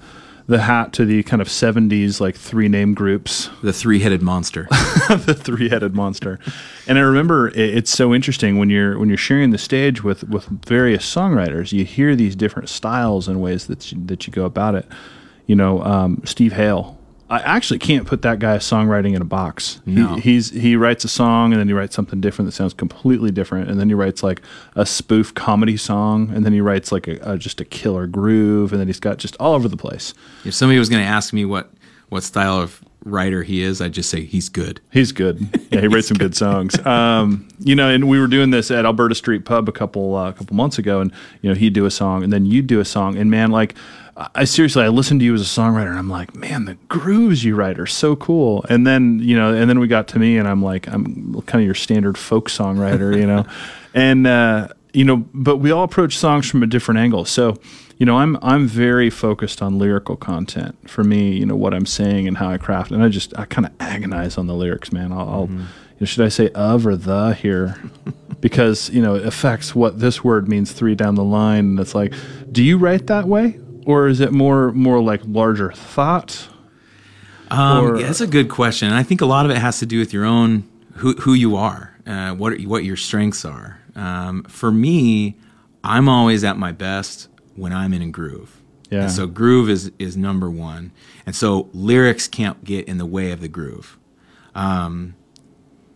the 0.46 0.60
hat 0.62 0.92
to 0.92 1.04
the 1.04 1.22
kind 1.22 1.40
of 1.40 1.46
70s 1.46 2.20
like 2.20 2.34
three 2.34 2.68
name 2.68 2.94
groups 2.94 3.48
the 3.62 3.72
three-headed 3.72 4.20
monster 4.22 4.66
the 5.08 5.38
three-headed 5.38 5.94
monster 5.94 6.40
and 6.88 6.98
i 6.98 7.00
remember 7.00 7.48
it, 7.50 7.56
it's 7.56 7.92
so 7.92 8.12
interesting 8.12 8.58
when 8.58 8.68
you're 8.68 8.98
when 8.98 9.08
you're 9.08 9.16
sharing 9.16 9.50
the 9.50 9.56
stage 9.56 10.02
with 10.02 10.24
with 10.24 10.46
various 10.66 11.10
songwriters 11.10 11.72
you 11.72 11.84
hear 11.84 12.16
these 12.16 12.34
different 12.34 12.68
styles 12.68 13.28
and 13.28 13.40
ways 13.40 13.68
that 13.68 13.92
you, 13.92 14.04
that 14.04 14.26
you 14.26 14.32
go 14.32 14.44
about 14.44 14.74
it 14.74 14.84
you 15.46 15.54
know 15.54 15.80
um, 15.84 16.20
steve 16.24 16.52
hale 16.52 16.98
I 17.32 17.38
actually 17.38 17.78
can't 17.78 18.06
put 18.06 18.20
that 18.22 18.40
guy's 18.40 18.62
songwriting 18.62 19.16
in 19.16 19.22
a 19.22 19.24
box. 19.24 19.80
No. 19.86 20.16
He, 20.16 20.20
he's 20.20 20.50
he 20.50 20.76
writes 20.76 21.02
a 21.02 21.08
song 21.08 21.52
and 21.52 21.58
then 21.58 21.66
he 21.66 21.72
writes 21.72 21.96
something 21.96 22.20
different 22.20 22.46
that 22.46 22.52
sounds 22.52 22.74
completely 22.74 23.30
different, 23.30 23.70
and 23.70 23.80
then 23.80 23.88
he 23.88 23.94
writes 23.94 24.22
like 24.22 24.42
a 24.76 24.84
spoof 24.84 25.34
comedy 25.34 25.78
song, 25.78 26.30
and 26.34 26.44
then 26.44 26.52
he 26.52 26.60
writes 26.60 26.92
like 26.92 27.08
a, 27.08 27.18
a 27.22 27.38
just 27.38 27.58
a 27.58 27.64
killer 27.64 28.06
groove, 28.06 28.70
and 28.72 28.78
then 28.78 28.86
he's 28.86 29.00
got 29.00 29.16
just 29.16 29.34
all 29.40 29.54
over 29.54 29.66
the 29.66 29.78
place. 29.78 30.12
If 30.44 30.52
somebody 30.52 30.78
was 30.78 30.90
going 30.90 31.02
to 31.02 31.08
ask 31.08 31.32
me 31.32 31.46
what 31.46 31.70
what 32.10 32.22
style 32.22 32.58
of 32.58 32.84
writer 33.06 33.42
he 33.42 33.62
is, 33.62 33.80
I'd 33.80 33.92
just 33.92 34.10
say 34.10 34.26
he's 34.26 34.50
good. 34.50 34.82
He's 34.92 35.12
good. 35.12 35.48
Yeah, 35.72 35.80
he 35.80 35.88
writes 35.88 36.08
some 36.08 36.18
good 36.18 36.36
songs. 36.36 36.78
Um, 36.86 37.48
you 37.60 37.74
know, 37.74 37.88
and 37.88 38.08
we 38.08 38.18
were 38.20 38.26
doing 38.26 38.50
this 38.50 38.70
at 38.70 38.84
Alberta 38.84 39.14
Street 39.14 39.46
Pub 39.46 39.68
a 39.68 39.72
couple 39.72 40.16
uh, 40.16 40.28
a 40.28 40.32
couple 40.34 40.54
months 40.54 40.78
ago, 40.78 41.00
and 41.00 41.10
you 41.40 41.48
know 41.48 41.54
he'd 41.54 41.72
do 41.72 41.86
a 41.86 41.90
song, 41.90 42.22
and 42.22 42.30
then 42.30 42.44
you'd 42.44 42.66
do 42.66 42.80
a 42.80 42.84
song, 42.84 43.16
and 43.16 43.30
man, 43.30 43.50
like 43.50 43.74
I 44.16 44.44
seriously, 44.44 44.84
I 44.84 44.88
listened 44.88 45.20
to 45.20 45.24
you 45.24 45.34
as 45.34 45.40
a 45.40 45.44
songwriter, 45.44 45.88
and 45.88 45.98
I'm 45.98 46.10
like, 46.10 46.34
man, 46.34 46.66
the 46.66 46.74
grooves 46.88 47.44
you 47.44 47.54
write 47.54 47.78
are 47.78 47.86
so 47.86 48.14
cool. 48.14 48.64
And 48.68 48.86
then, 48.86 49.20
you 49.20 49.36
know, 49.36 49.54
and 49.54 49.70
then 49.70 49.78
we 49.78 49.88
got 49.88 50.08
to 50.08 50.18
me, 50.18 50.36
and 50.36 50.46
I'm 50.46 50.62
like, 50.62 50.86
I'm 50.86 51.40
kind 51.42 51.62
of 51.62 51.66
your 51.66 51.74
standard 51.74 52.18
folk 52.18 52.50
songwriter, 52.50 53.16
you 53.16 53.26
know, 53.26 53.46
and 53.94 54.26
uh, 54.26 54.68
you 54.92 55.04
know, 55.04 55.24
but 55.32 55.58
we 55.58 55.70
all 55.70 55.84
approach 55.84 56.18
songs 56.18 56.50
from 56.50 56.62
a 56.62 56.66
different 56.66 57.00
angle. 57.00 57.24
So, 57.24 57.58
you 57.96 58.04
know, 58.04 58.18
I'm 58.18 58.36
I'm 58.42 58.66
very 58.66 59.08
focused 59.08 59.62
on 59.62 59.78
lyrical 59.78 60.16
content 60.16 60.90
for 60.90 61.02
me. 61.04 61.32
You 61.32 61.46
know, 61.46 61.56
what 61.56 61.72
I'm 61.72 61.86
saying 61.86 62.28
and 62.28 62.36
how 62.36 62.50
I 62.50 62.58
craft, 62.58 62.90
and 62.90 63.02
I 63.02 63.08
just 63.08 63.36
I 63.38 63.46
kind 63.46 63.66
of 63.66 63.72
agonize 63.80 64.36
on 64.36 64.46
the 64.46 64.54
lyrics, 64.54 64.92
man. 64.92 65.12
I'll, 65.12 65.28
I'll 65.28 65.46
mm-hmm. 65.46 65.58
you 65.58 66.00
know, 66.00 66.06
should 66.06 66.26
I 66.26 66.28
say 66.28 66.50
of 66.50 66.86
or 66.86 66.96
the 66.96 67.32
here? 67.32 67.80
because 68.40 68.90
you 68.90 69.00
know 69.00 69.14
it 69.14 69.24
affects 69.24 69.74
what 69.74 70.00
this 70.00 70.22
word 70.22 70.48
means 70.48 70.72
three 70.72 70.94
down 70.94 71.14
the 71.14 71.24
line, 71.24 71.64
and 71.70 71.80
it's 71.80 71.94
like, 71.94 72.12
do 72.50 72.62
you 72.62 72.76
write 72.76 73.06
that 73.06 73.26
way? 73.26 73.58
Or 73.86 74.08
is 74.08 74.20
it 74.20 74.32
more 74.32 74.72
more 74.72 75.02
like 75.02 75.20
larger 75.24 75.72
thought? 75.72 76.48
Um, 77.50 77.98
yeah, 77.98 78.06
that's 78.06 78.20
a 78.20 78.26
good 78.26 78.48
question. 78.48 78.88
And 78.88 78.96
I 78.96 79.02
think 79.02 79.20
a 79.20 79.26
lot 79.26 79.44
of 79.44 79.50
it 79.50 79.58
has 79.58 79.78
to 79.80 79.86
do 79.86 79.98
with 79.98 80.12
your 80.12 80.24
own 80.24 80.64
who 80.94 81.14
who 81.14 81.34
you 81.34 81.56
are, 81.56 81.96
uh, 82.06 82.32
what 82.32 82.58
what 82.62 82.84
your 82.84 82.96
strengths 82.96 83.44
are. 83.44 83.78
Um, 83.94 84.44
for 84.44 84.72
me, 84.72 85.36
I'm 85.84 86.08
always 86.08 86.44
at 86.44 86.56
my 86.56 86.72
best 86.72 87.28
when 87.56 87.72
I'm 87.72 87.92
in 87.92 88.02
a 88.02 88.08
groove. 88.08 88.62
Yeah. 88.90 89.02
And 89.02 89.10
so 89.10 89.26
groove 89.26 89.70
is 89.70 89.90
is 89.98 90.16
number 90.16 90.50
one, 90.50 90.92
and 91.26 91.34
so 91.34 91.68
lyrics 91.72 92.28
can't 92.28 92.62
get 92.64 92.88
in 92.88 92.98
the 92.98 93.06
way 93.06 93.32
of 93.32 93.40
the 93.40 93.48
groove. 93.48 93.98
Um, 94.54 95.14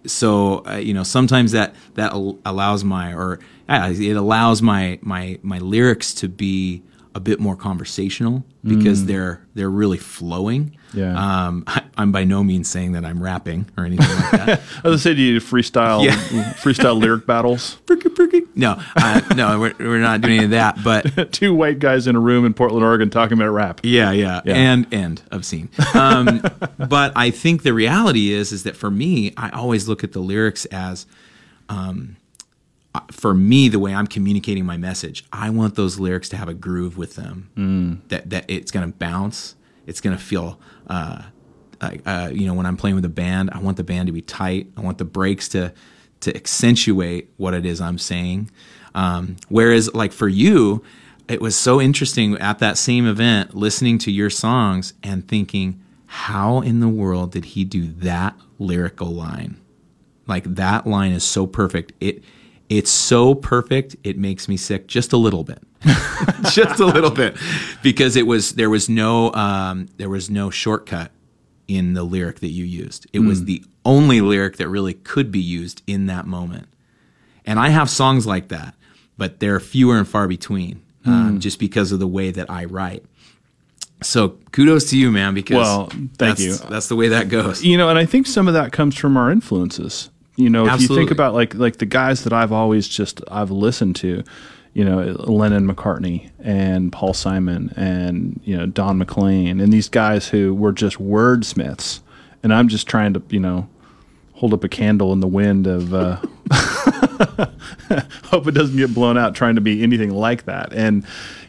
so 0.06 0.64
uh, 0.66 0.76
you 0.76 0.94
know 0.94 1.02
sometimes 1.02 1.52
that 1.52 1.74
that 1.94 2.12
allows 2.44 2.84
my 2.84 3.12
or 3.12 3.38
uh, 3.68 3.92
it 3.94 4.16
allows 4.16 4.62
my 4.62 4.98
my 5.02 5.38
my 5.42 5.58
lyrics 5.58 6.14
to 6.14 6.28
be 6.28 6.82
a 7.16 7.20
bit 7.20 7.40
more 7.40 7.56
conversational 7.56 8.44
because 8.62 9.02
mm. 9.02 9.06
they're 9.06 9.40
they're 9.54 9.70
really 9.70 9.96
flowing. 9.96 10.76
Yeah. 10.92 11.46
Um, 11.46 11.64
I, 11.66 11.82
am 11.96 12.12
by 12.12 12.24
no 12.24 12.44
means 12.44 12.68
saying 12.68 12.92
that 12.92 13.06
I'm 13.06 13.22
rapping 13.22 13.70
or 13.78 13.86
anything 13.86 14.14
like 14.16 14.30
that. 14.32 14.62
I 14.84 14.88
was 14.88 15.02
say, 15.02 15.14
do 15.14 15.22
you 15.22 15.40
freestyle 15.40 16.04
yeah. 16.04 16.12
freestyle 16.62 17.00
lyric 17.00 17.26
battles? 17.26 17.78
No, 18.54 18.78
uh, 18.96 19.22
no, 19.34 19.58
we're, 19.58 19.74
we're 19.78 19.98
not 19.98 20.20
doing 20.20 20.34
any 20.34 20.44
of 20.44 20.50
that. 20.50 20.84
But 20.84 21.32
two 21.32 21.54
white 21.54 21.78
guys 21.78 22.06
in 22.06 22.16
a 22.16 22.20
room 22.20 22.44
in 22.44 22.52
Portland, 22.52 22.84
Oregon, 22.84 23.08
talking 23.08 23.38
about 23.38 23.48
rap. 23.48 23.80
Yeah, 23.82 24.10
yeah, 24.10 24.42
yeah. 24.44 24.54
and 24.54 24.86
and 24.92 25.22
obscene. 25.32 25.70
Um, 25.94 26.42
but 26.76 27.12
I 27.16 27.30
think 27.30 27.62
the 27.62 27.72
reality 27.72 28.30
is 28.30 28.52
is 28.52 28.64
that 28.64 28.76
for 28.76 28.90
me, 28.90 29.32
I 29.38 29.48
always 29.48 29.88
look 29.88 30.04
at 30.04 30.12
the 30.12 30.20
lyrics 30.20 30.66
as. 30.66 31.06
Um, 31.68 32.16
for 33.10 33.34
me, 33.34 33.68
the 33.68 33.78
way 33.78 33.94
I'm 33.94 34.06
communicating 34.06 34.64
my 34.64 34.76
message, 34.76 35.24
I 35.32 35.50
want 35.50 35.74
those 35.74 35.98
lyrics 35.98 36.28
to 36.30 36.36
have 36.36 36.48
a 36.48 36.54
groove 36.54 36.96
with 36.96 37.16
them. 37.16 37.50
Mm. 37.56 38.08
That 38.08 38.30
that 38.30 38.44
it's 38.48 38.70
going 38.70 38.90
to 38.90 38.96
bounce. 38.96 39.56
It's 39.86 40.00
going 40.00 40.16
to 40.16 40.22
feel. 40.22 40.60
Uh, 40.88 41.22
uh, 41.80 42.30
you 42.32 42.46
know, 42.46 42.54
when 42.54 42.64
I'm 42.64 42.78
playing 42.78 42.96
with 42.96 43.04
a 43.04 43.10
band, 43.10 43.50
I 43.52 43.58
want 43.58 43.76
the 43.76 43.84
band 43.84 44.06
to 44.06 44.12
be 44.12 44.22
tight. 44.22 44.68
I 44.78 44.80
want 44.80 44.98
the 44.98 45.04
breaks 45.04 45.48
to 45.50 45.72
to 46.20 46.34
accentuate 46.34 47.30
what 47.36 47.54
it 47.54 47.66
is 47.66 47.80
I'm 47.80 47.98
saying. 47.98 48.50
Um, 48.94 49.36
whereas, 49.48 49.94
like 49.94 50.12
for 50.12 50.28
you, 50.28 50.82
it 51.28 51.40
was 51.40 51.56
so 51.56 51.80
interesting 51.80 52.36
at 52.38 52.60
that 52.60 52.78
same 52.78 53.06
event, 53.06 53.54
listening 53.54 53.98
to 53.98 54.10
your 54.10 54.30
songs 54.30 54.94
and 55.02 55.26
thinking, 55.28 55.82
how 56.06 56.60
in 56.60 56.80
the 56.80 56.88
world 56.88 57.32
did 57.32 57.46
he 57.46 57.64
do 57.64 57.86
that 57.86 58.34
lyrical 58.58 59.08
line? 59.08 59.60
Like 60.26 60.44
that 60.54 60.86
line 60.86 61.12
is 61.12 61.24
so 61.24 61.46
perfect. 61.46 61.92
It 62.00 62.22
it's 62.68 62.90
so 62.90 63.34
perfect, 63.34 63.96
it 64.04 64.18
makes 64.18 64.48
me 64.48 64.56
sick 64.56 64.86
just 64.86 65.12
a 65.12 65.16
little 65.16 65.44
bit. 65.44 65.62
just 66.50 66.80
a 66.80 66.86
little 66.86 67.10
bit. 67.10 67.36
Because 67.82 68.16
it 68.16 68.26
was 68.26 68.52
there 68.52 68.70
was 68.70 68.88
no 68.88 69.32
um, 69.34 69.88
there 69.96 70.08
was 70.08 70.30
no 70.30 70.50
shortcut 70.50 71.12
in 71.68 71.94
the 71.94 72.02
lyric 72.02 72.40
that 72.40 72.50
you 72.50 72.64
used. 72.64 73.06
It 73.12 73.20
mm. 73.20 73.28
was 73.28 73.40
hmm. 73.40 73.46
the 73.46 73.64
only 73.84 74.20
lyric 74.20 74.56
that 74.56 74.68
really 74.68 74.94
could 74.94 75.30
be 75.30 75.40
used 75.40 75.82
in 75.86 76.06
that 76.06 76.26
moment. 76.26 76.68
And 77.44 77.58
I 77.58 77.68
have 77.68 77.88
songs 77.88 78.26
like 78.26 78.48
that, 78.48 78.74
but 79.16 79.40
they're 79.40 79.60
fewer 79.60 79.96
and 79.96 80.06
far 80.06 80.26
between 80.26 80.82
um, 81.04 81.36
mm. 81.36 81.38
just 81.38 81.58
because 81.58 81.92
of 81.92 82.00
the 82.00 82.06
way 82.06 82.30
that 82.30 82.50
I 82.50 82.64
write. 82.64 83.04
So 84.02 84.38
kudos 84.52 84.90
to 84.90 84.98
you, 84.98 85.10
man, 85.10 85.34
because 85.34 85.56
well, 85.56 85.86
thank 85.86 86.16
that's, 86.16 86.40
you. 86.40 86.56
That's 86.56 86.88
the 86.88 86.96
way 86.96 87.08
that 87.08 87.28
goes. 87.28 87.64
You 87.64 87.78
know, 87.78 87.88
and 87.88 87.98
I 87.98 88.04
think 88.04 88.26
some 88.26 88.46
of 88.48 88.54
that 88.54 88.72
comes 88.72 88.96
from 88.96 89.16
our 89.16 89.30
influences. 89.30 90.10
You 90.36 90.50
know, 90.50 90.66
Absolutely. 90.66 90.84
if 90.84 90.90
you 90.90 90.96
think 90.96 91.10
about 91.10 91.34
like 91.34 91.54
like 91.54 91.76
the 91.78 91.86
guys 91.86 92.24
that 92.24 92.32
I've 92.32 92.52
always 92.52 92.86
just 92.88 93.22
I've 93.28 93.50
listened 93.50 93.96
to, 93.96 94.22
you 94.74 94.84
know, 94.84 95.16
Lennon 95.26 95.66
McCartney 95.66 96.30
and 96.38 96.92
Paul 96.92 97.14
Simon 97.14 97.72
and 97.76 98.40
you 98.44 98.56
know 98.56 98.66
Don 98.66 98.98
McLean 98.98 99.60
and 99.60 99.72
these 99.72 99.88
guys 99.88 100.28
who 100.28 100.54
were 100.54 100.72
just 100.72 100.98
wordsmiths 100.98 102.00
and 102.42 102.54
I'm 102.54 102.68
just 102.68 102.86
trying 102.86 103.12
to 103.14 103.22
you 103.28 103.40
know 103.40 103.68
hold 104.34 104.52
up 104.52 104.62
a 104.62 104.68
candle 104.68 105.12
in 105.12 105.20
the 105.20 105.26
wind 105.26 105.66
of 105.66 105.94
uh, 105.94 106.16
hope 108.24 108.46
it 108.46 108.52
doesn't 108.52 108.76
get 108.76 108.94
blown 108.94 109.16
out 109.16 109.34
trying 109.34 109.54
to 109.54 109.60
be 109.60 109.82
anything 109.82 110.10
like 110.10 110.44
that 110.44 110.72
and 110.72 111.04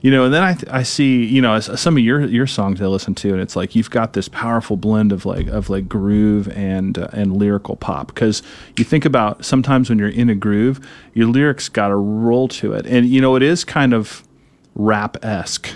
you 0.07 0.11
know 0.13 0.23
and 0.23 0.33
then 0.33 0.41
i 0.41 0.55
i 0.79 0.83
see 0.83 1.25
you 1.25 1.41
know 1.41 1.59
some 1.59 1.97
of 1.97 2.03
your 2.03 2.21
your 2.37 2.47
songs 2.47 2.81
i 2.81 2.85
listen 2.85 3.13
to 3.13 3.27
and 3.33 3.41
it's 3.41 3.55
like 3.57 3.75
you've 3.75 3.89
got 3.89 4.13
this 4.13 4.29
powerful 4.29 4.77
blend 4.77 5.11
of 5.11 5.25
like 5.25 5.47
of 5.47 5.69
like 5.69 5.85
groove 5.89 6.47
and 6.55 6.97
uh, 6.97 7.09
and 7.11 7.35
lyrical 7.35 7.75
pop. 7.75 8.07
Because 8.07 8.41
you 8.77 8.85
think 8.85 9.03
about 9.03 9.43
sometimes 9.43 9.89
when 9.89 9.99
you're 9.99 10.07
in 10.23 10.29
a 10.29 10.35
groove 10.35 10.79
your 11.13 11.27
lyrics 11.27 11.67
got 11.67 11.91
a 11.91 11.95
roll 11.95 12.47
to 12.59 12.71
it. 12.77 12.85
And 12.85 13.05
you 13.09 13.19
know 13.19 13.35
it 13.35 13.43
is 13.43 13.65
kind 13.65 13.93
of 13.93 14.23
rap-esque 14.75 15.69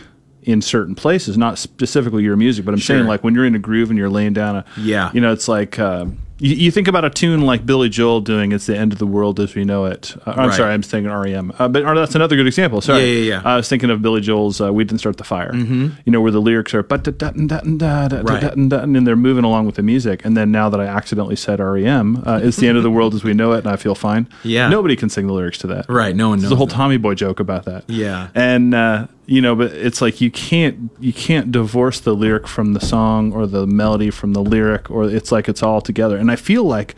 in 0.43 0.61
certain 0.61 0.95
places 0.95 1.37
not 1.37 1.57
specifically 1.59 2.23
your 2.23 2.35
music 2.37 2.63
but 2.65 2.73
i'm 2.73 2.79
saying 2.79 3.05
like 3.05 3.23
when 3.23 3.35
you're 3.35 3.45
in 3.45 3.53
a 3.55 3.59
groove 3.59 3.89
and 3.91 3.97
you're 3.99 4.09
laying 4.09 4.33
down 4.33 4.55
a 4.55 4.65
Yeah. 4.77 5.11
you 5.13 5.21
know 5.21 5.31
it's 5.33 5.47
like 5.47 5.77
uh, 5.77 6.05
you, 6.41 6.55
you 6.55 6.71
think 6.71 6.87
about 6.87 7.05
a 7.05 7.09
tune 7.09 7.41
like 7.41 7.65
Billy 7.65 7.87
Joel 7.89 8.21
doing 8.21 8.51
"It's 8.51 8.65
the 8.65 8.75
End 8.77 8.91
of 8.93 8.99
the 8.99 9.05
World 9.07 9.39
as 9.39 9.53
We 9.55 9.63
Know 9.63 9.85
It." 9.85 10.15
Uh, 10.25 10.31
I'm 10.35 10.47
Right. 10.49 10.53
sorry, 10.57 10.73
I'm 10.73 10.81
thinking 10.81 11.11
REM, 11.11 11.53
uh, 11.59 11.67
but 11.67 11.83
or 11.83 11.95
that's 11.95 12.15
another 12.15 12.35
good 12.35 12.47
example. 12.47 12.81
Sorry, 12.81 12.99
Yeah, 13.01 13.19
yeah, 13.19 13.29
yeah. 13.35 13.41
I 13.45 13.55
was 13.55 13.69
thinking 13.69 13.89
of 13.89 14.01
Billy 14.01 14.21
Joel's 14.21 14.59
uh, 14.59 14.73
"We 14.73 14.83
Didn't 14.83 14.99
Start 14.99 15.17
the 15.17 15.23
Fire." 15.23 15.51
Mm-hmm. 15.53 15.87
You 16.05 16.11
know 16.11 16.21
where 16.21 16.31
the 16.31 16.41
lyrics 16.41 16.73
are 16.73 16.83
but 16.83 17.07
and 17.07 18.71
then 18.95 19.03
they're 19.03 19.15
moving 19.15 19.43
along 19.43 19.65
with 19.65 19.75
the 19.75 19.83
music. 19.83 20.25
And 20.25 20.35
then 20.35 20.51
now 20.51 20.69
that 20.69 20.79
I 20.79 20.85
accidentally 20.85 21.35
said 21.35 21.59
REM, 21.59 22.23
uh, 22.25 22.39
"It's 22.43 22.57
the 22.57 22.67
End 22.67 22.77
of 22.77 22.83
the 22.83 22.91
World 22.91 23.13
as 23.13 23.23
We 23.23 23.33
Know 23.33 23.53
It," 23.53 23.59
and 23.59 23.67
I 23.67 23.75
feel 23.75 23.95
fine. 23.95 24.27
Yeah. 24.43 24.69
nobody 24.69 24.95
can 24.95 25.09
sing 25.09 25.27
the 25.27 25.33
lyrics 25.33 25.57
to 25.59 25.67
that. 25.67 25.85
Right. 25.89 26.15
No 26.15 26.29
one 26.29 26.37
knows. 26.39 26.43
There's 26.43 26.51
a 26.53 26.55
whole 26.55 26.67
that. 26.67 26.73
Tommy 26.75 26.97
Boy 26.97 27.15
joke 27.15 27.39
about 27.39 27.65
that. 27.65 27.83
Yeah. 27.87 28.27
And 28.35 28.73
uh, 28.73 29.07
you 29.25 29.41
know, 29.41 29.55
but 29.55 29.71
it's 29.71 30.01
like 30.01 30.21
you 30.21 30.31
can't 30.31 30.91
you 30.99 31.13
can't 31.13 31.51
divorce 31.51 31.99
the 31.99 32.13
lyric 32.13 32.47
from 32.47 32.73
the 32.73 32.79
song 32.79 33.31
or 33.33 33.47
the 33.47 33.65
melody 33.67 34.09
from 34.09 34.33
the 34.33 34.41
lyric, 34.41 34.89
or 34.89 35.05
it's 35.05 35.31
like 35.31 35.47
it's 35.47 35.63
all 35.63 35.81
together. 35.81 36.17
And 36.17 36.31
I 36.31 36.35
feel 36.35 36.63
like 36.63 36.95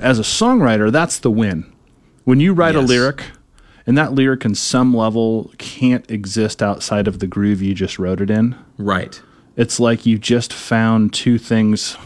as 0.00 0.18
a 0.18 0.22
songwriter, 0.22 0.92
that's 0.92 1.18
the 1.18 1.30
win. 1.30 1.70
When 2.24 2.40
you 2.40 2.52
write 2.52 2.76
a 2.76 2.80
lyric, 2.80 3.24
and 3.86 3.96
that 3.96 4.12
lyric, 4.12 4.44
in 4.44 4.54
some 4.54 4.94
level, 4.94 5.50
can't 5.56 6.08
exist 6.10 6.62
outside 6.62 7.08
of 7.08 7.20
the 7.20 7.26
groove 7.26 7.62
you 7.62 7.72
just 7.72 7.98
wrote 7.98 8.20
it 8.20 8.28
in. 8.28 8.54
Right. 8.76 9.20
It's 9.56 9.80
like 9.80 10.04
you 10.04 10.18
just 10.18 10.52
found 10.52 11.14
two 11.14 11.38
things, 11.38 11.96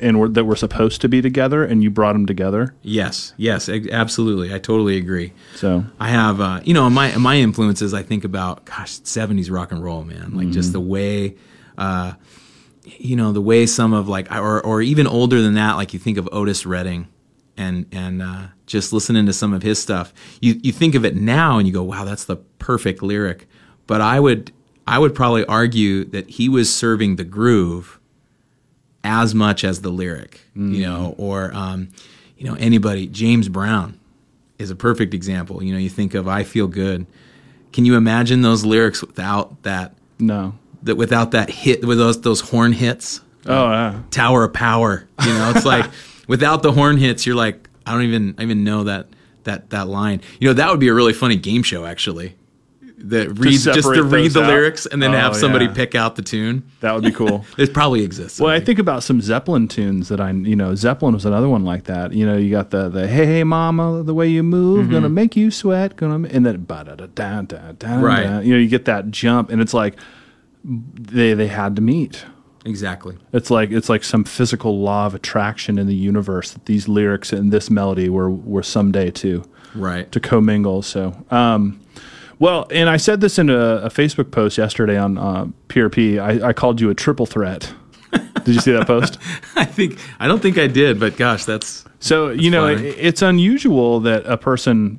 and 0.00 0.18
were, 0.18 0.28
that 0.28 0.44
were 0.44 0.56
supposed 0.56 1.00
to 1.02 1.08
be 1.08 1.22
together, 1.22 1.64
and 1.64 1.82
you 1.82 1.90
brought 1.90 2.14
them 2.14 2.26
together. 2.26 2.74
Yes. 2.82 3.32
Yes. 3.36 3.68
Absolutely. 3.68 4.52
I 4.52 4.58
totally 4.58 4.96
agree. 4.96 5.32
So 5.54 5.84
I 6.00 6.08
have, 6.08 6.40
uh, 6.40 6.60
you 6.64 6.74
know, 6.74 6.88
my 6.90 7.16
my 7.16 7.36
influences. 7.36 7.94
I 7.94 8.02
think 8.02 8.24
about, 8.24 8.64
gosh, 8.64 9.00
'70s 9.00 9.50
rock 9.50 9.72
and 9.72 9.82
roll, 9.82 10.04
man. 10.04 10.34
Like 10.34 10.50
just 10.50 10.72
the 10.72 10.80
way, 10.80 11.36
uh, 11.78 12.14
you 12.84 13.16
know, 13.16 13.32
the 13.32 13.40
way 13.40 13.66
some 13.66 13.92
of 13.92 14.08
like, 14.08 14.32
or 14.32 14.64
or 14.64 14.82
even 14.82 15.06
older 15.06 15.40
than 15.40 15.54
that, 15.54 15.76
like 15.76 15.92
you 15.92 16.00
think 16.00 16.18
of 16.18 16.28
Otis 16.32 16.66
Redding, 16.66 17.08
and 17.56 17.86
and 17.92 18.22
uh, 18.22 18.46
just 18.66 18.92
listening 18.92 19.26
to 19.26 19.32
some 19.32 19.52
of 19.52 19.62
his 19.62 19.78
stuff. 19.78 20.12
You 20.40 20.58
you 20.62 20.72
think 20.72 20.94
of 20.94 21.04
it 21.04 21.14
now 21.14 21.58
and 21.58 21.66
you 21.66 21.72
go, 21.72 21.82
wow, 21.82 22.04
that's 22.04 22.24
the 22.24 22.36
perfect 22.36 23.02
lyric. 23.02 23.46
But 23.86 24.00
I 24.00 24.18
would 24.18 24.52
I 24.86 24.98
would 24.98 25.14
probably 25.14 25.44
argue 25.46 26.04
that 26.06 26.28
he 26.30 26.48
was 26.48 26.74
serving 26.74 27.16
the 27.16 27.24
groove 27.24 28.00
as 29.04 29.34
much 29.34 29.64
as 29.64 29.80
the 29.82 29.90
lyric, 29.90 30.40
you 30.54 30.82
know, 30.82 31.14
or 31.18 31.52
um, 31.54 31.88
you 32.36 32.46
know 32.46 32.54
anybody. 32.54 33.06
James 33.06 33.48
Brown 33.48 33.98
is 34.58 34.70
a 34.70 34.76
perfect 34.76 35.14
example. 35.14 35.62
You 35.62 35.72
know, 35.72 35.78
you 35.78 35.88
think 35.88 36.14
of 36.14 36.28
"I 36.28 36.44
Feel 36.44 36.66
Good." 36.68 37.06
Can 37.72 37.84
you 37.86 37.96
imagine 37.96 38.42
those 38.42 38.64
lyrics 38.64 39.00
without 39.00 39.62
that? 39.62 39.94
no, 40.18 40.54
That 40.82 40.96
without 40.96 41.30
that 41.32 41.48
hit 41.50 41.84
with 41.84 41.98
those 41.98 42.20
those 42.20 42.40
horn 42.40 42.72
hits, 42.72 43.20
oh 43.46 43.70
yeah, 43.70 44.02
Tower 44.10 44.44
of 44.44 44.52
Power. 44.52 45.08
You 45.24 45.32
know, 45.32 45.52
it's 45.54 45.64
like 45.64 45.90
without 46.28 46.62
the 46.62 46.72
horn 46.72 46.96
hits, 46.98 47.26
you're 47.26 47.36
like, 47.36 47.68
I 47.86 47.92
don't 47.92 48.02
even 48.02 48.34
I 48.38 48.42
even 48.42 48.62
know 48.64 48.84
that 48.84 49.06
that 49.44 49.70
that 49.70 49.88
line. 49.88 50.20
You 50.38 50.48
know, 50.48 50.54
that 50.54 50.70
would 50.70 50.80
be 50.80 50.88
a 50.88 50.94
really 50.94 51.12
funny 51.12 51.36
game 51.36 51.62
show 51.62 51.84
actually. 51.86 52.36
That 53.04 53.38
read 53.38 53.58
just 53.58 53.82
to 53.94 54.02
read 54.04 54.32
the 54.32 54.42
out? 54.42 54.48
lyrics 54.48 54.86
and 54.86 55.02
then 55.02 55.12
Oh, 55.12 55.18
have 55.18 55.34
somebody 55.36 55.64
yeah. 55.66 55.72
pick 55.74 55.94
out 55.94 56.14
the 56.16 56.22
tune. 56.22 56.62
that 56.80 56.94
would 56.94 57.02
be 57.04 57.10
cool. 57.10 57.44
It 57.58 57.74
probably 57.74 58.02
exists. 58.04 58.38
Well, 58.40 58.50
I 58.50 58.60
think 58.60 58.78
about 58.78 59.02
some 59.02 59.20
Zeppelin 59.20 59.66
tunes 59.68 60.08
that 60.08 60.20
I, 60.20 60.30
you 60.30 60.54
know, 60.56 60.74
Zeppelin 60.74 61.14
was 61.14 61.24
another 61.24 61.48
one 61.48 61.64
like 61.64 61.84
that. 61.84 62.12
You 62.12 62.24
know, 62.26 62.36
you 62.36 62.50
got 62.50 62.70
the 62.70 62.88
the 62.88 63.08
Hey 63.08 63.26
Hey 63.26 63.44
Mama, 63.44 64.02
the 64.04 64.14
way 64.14 64.28
you 64.28 64.42
move, 64.42 64.90
gonna 64.90 65.08
make 65.08 65.36
you 65.36 65.50
sweat, 65.50 65.96
gonna, 65.96 66.28
and 66.28 66.46
then 66.46 66.64
ba 66.64 66.84
da 66.84 66.94
da 66.94 67.06
da 67.06 67.42
da 67.42 67.72
da. 67.72 68.00
Right. 68.00 68.24
da. 68.24 68.38
You 68.40 68.54
know, 68.54 68.60
you 68.60 68.68
get 68.68 68.84
that 68.84 69.10
jump, 69.10 69.50
and 69.50 69.60
it's 69.60 69.74
like 69.74 69.96
they 70.64 71.34
they 71.34 71.48
had 71.48 71.76
to 71.76 71.82
meet. 71.82 72.24
exactly. 72.64 73.16
It's 73.32 73.50
like 73.50 73.70
it's 73.72 73.88
like 73.88 74.04
some 74.04 74.22
physical 74.24 74.80
law 74.80 75.06
of 75.06 75.14
attraction 75.14 75.78
in 75.78 75.86
the 75.88 75.94
universe 75.94 76.52
that 76.52 76.66
these 76.66 76.86
lyrics 76.88 77.32
and 77.32 77.52
this 77.52 77.68
melody 77.70 78.08
were 78.08 78.30
were 78.30 78.62
someday 78.62 79.10
to 79.12 79.42
Right. 79.74 80.10
to 80.12 80.20
commingle. 80.20 80.82
So, 80.82 81.24
um, 81.30 81.80
well, 82.42 82.66
and 82.72 82.90
I 82.90 82.96
said 82.96 83.20
this 83.20 83.38
in 83.38 83.48
a, 83.50 83.56
a 83.56 83.88
Facebook 83.88 84.32
post 84.32 84.58
yesterday 84.58 84.98
on 84.98 85.16
uh, 85.16 85.46
PRP. 85.68 86.18
I, 86.20 86.48
I 86.48 86.52
called 86.52 86.80
you 86.80 86.90
a 86.90 86.94
triple 86.94 87.24
threat. 87.24 87.72
Did 88.44 88.56
you 88.56 88.60
see 88.60 88.72
that 88.72 88.88
post? 88.88 89.16
I 89.54 89.64
think 89.64 89.96
I 90.18 90.26
don't 90.26 90.42
think 90.42 90.58
I 90.58 90.66
did, 90.66 90.98
but 90.98 91.16
gosh, 91.16 91.44
that's 91.44 91.84
So 92.00 92.30
you 92.30 92.50
know, 92.50 92.66
it, 92.66 92.80
it's 92.80 93.22
unusual 93.22 94.00
that 94.00 94.26
a 94.26 94.36
person 94.36 94.98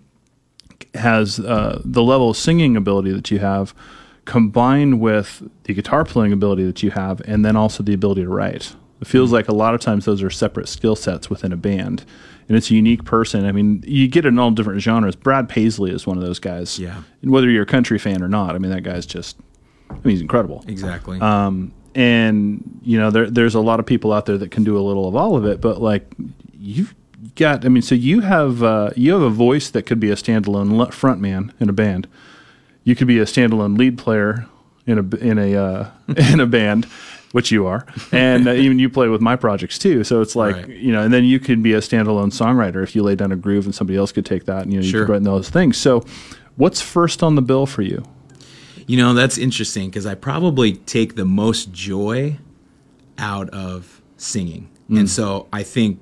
has 0.94 1.38
uh, 1.42 1.82
the 1.84 2.02
level 2.02 2.30
of 2.30 2.38
singing 2.38 2.78
ability 2.78 3.12
that 3.12 3.30
you 3.30 3.40
have, 3.40 3.76
combined 4.24 5.02
with 5.02 5.44
the 5.66 5.74
guitar 5.74 6.06
playing 6.06 6.32
ability 6.32 6.64
that 6.64 6.82
you 6.82 6.92
have, 6.92 7.20
and 7.26 7.44
then 7.44 7.58
also 7.58 7.84
the 7.84 7.94
ability 7.94 8.22
to 8.24 8.30
write. 8.30 8.74
It 9.02 9.08
feels 9.08 9.28
Mm-hmm. 9.28 9.36
like 9.36 9.48
a 9.50 9.54
lot 9.54 9.76
of 9.76 9.82
times 9.82 10.06
those 10.06 10.24
are 10.24 10.30
separate 10.30 10.70
skill 10.70 10.96
sets 10.96 11.30
within 11.30 11.52
a 11.52 11.58
band, 11.58 12.06
and 12.48 12.58
it's 12.58 12.70
a 12.70 12.76
unique 12.76 13.06
person. 13.06 13.46
I 13.46 13.52
mean, 13.52 13.84
you 13.86 14.08
get 14.08 14.26
it 14.26 14.30
in 14.30 14.40
all 14.40 14.52
different 14.52 14.82
genres. 14.82 15.16
Brad 15.16 15.50
Paisley 15.50 15.92
is 15.92 16.06
one 16.06 16.18
of 16.18 16.24
those 16.24 16.40
guys. 16.40 16.78
Yeah. 16.80 17.04
And 17.22 17.32
whether 17.32 17.50
you're 17.50 17.64
a 17.64 17.68
country 17.68 17.98
fan 18.00 18.22
or 18.22 18.28
not, 18.28 18.56
I 18.56 18.58
mean, 18.58 18.72
that 18.72 18.84
guy's 18.84 19.06
just, 19.06 19.38
I 19.90 19.94
mean, 19.94 20.02
he's 20.12 20.22
incredible 20.22 20.64
exactly. 20.68 21.20
um, 21.20 21.74
and 21.96 22.80
you 22.84 23.00
know 23.00 23.12
there, 23.12 23.30
there's 23.30 23.56
a 23.56 23.60
lot 23.60 23.80
of 23.80 23.86
people 23.86 24.12
out 24.12 24.26
there 24.26 24.38
that 24.38 24.52
can 24.52 24.64
do 24.64 24.78
a 24.78 24.82
little 24.82 25.08
of 25.08 25.16
all 25.16 25.36
of 25.36 25.46
it 25.46 25.62
but 25.62 25.82
like 25.82 26.12
you've 26.54 26.94
got 27.36 27.66
i 27.66 27.70
mean 27.70 27.82
so 27.82 27.96
you 27.96 28.22
have 28.22 28.64
uh, 28.64 28.90
you 28.96 29.14
have 29.14 29.22
a 29.22 29.30
voice 29.30 29.70
that 29.70 29.84
could 29.84 30.00
be 30.00 30.10
a 30.10 30.16
standalone 30.16 30.92
front 30.94 31.22
man 31.22 31.54
in 31.60 31.70
a 31.70 31.74
band 31.74 32.08
you 32.84 32.96
could 32.96 33.08
be 33.08 33.20
a 33.20 33.26
standalone 33.26 33.78
lead 33.78 33.98
player 33.98 34.48
in 34.86 34.98
a 34.98 35.16
in 35.18 35.38
a 35.38 35.56
uh, 35.56 35.90
in 36.32 36.40
a 36.40 36.48
band 36.48 36.88
which 37.34 37.52
you 37.52 37.66
are 37.68 37.86
and 38.12 38.48
uh, 38.48 38.52
even 38.54 38.80
you 38.80 38.90
play 38.90 39.08
with 39.10 39.20
my 39.22 39.36
projects 39.36 39.78
too 39.78 40.04
so 40.04 40.22
it's 40.22 40.36
like 40.36 40.56
Right. 40.56 40.70
you 40.70 40.92
know 40.94 41.02
and 41.04 41.14
then 41.14 41.26
you 41.26 41.40
can 41.40 41.62
be 41.62 41.74
a 41.74 41.80
standalone 41.82 42.32
songwriter 42.32 42.82
if 42.82 42.96
you 42.96 43.04
lay 43.04 43.16
down 43.16 43.32
a 43.32 43.36
groove 43.36 43.66
and 43.66 43.76
somebody 43.76 43.98
else 43.98 44.12
could 44.12 44.26
take 44.26 44.46
that 44.46 44.64
and 44.64 44.72
you 44.74 44.80
know 44.80 44.86
you 44.86 44.92
could 44.94 45.10
write 45.10 45.24
those 45.24 45.50
things 45.50 45.76
so 45.78 46.04
what's 46.56 46.80
first 46.82 47.22
on 47.22 47.36
the 47.36 47.42
bill 47.42 47.66
for 47.66 47.82
you 47.82 48.04
You 48.88 48.98
know, 48.98 49.14
that's 49.14 49.38
interesting 49.38 49.90
because 49.90 50.06
I 50.06 50.16
probably 50.16 50.74
take 50.74 51.16
the 51.16 51.24
most 51.26 51.72
joy 51.72 52.38
out 53.18 53.50
of 53.52 54.02
singing. 54.18 54.70
And 54.90 55.10
so 55.10 55.48
I 55.54 55.64
think 55.64 56.00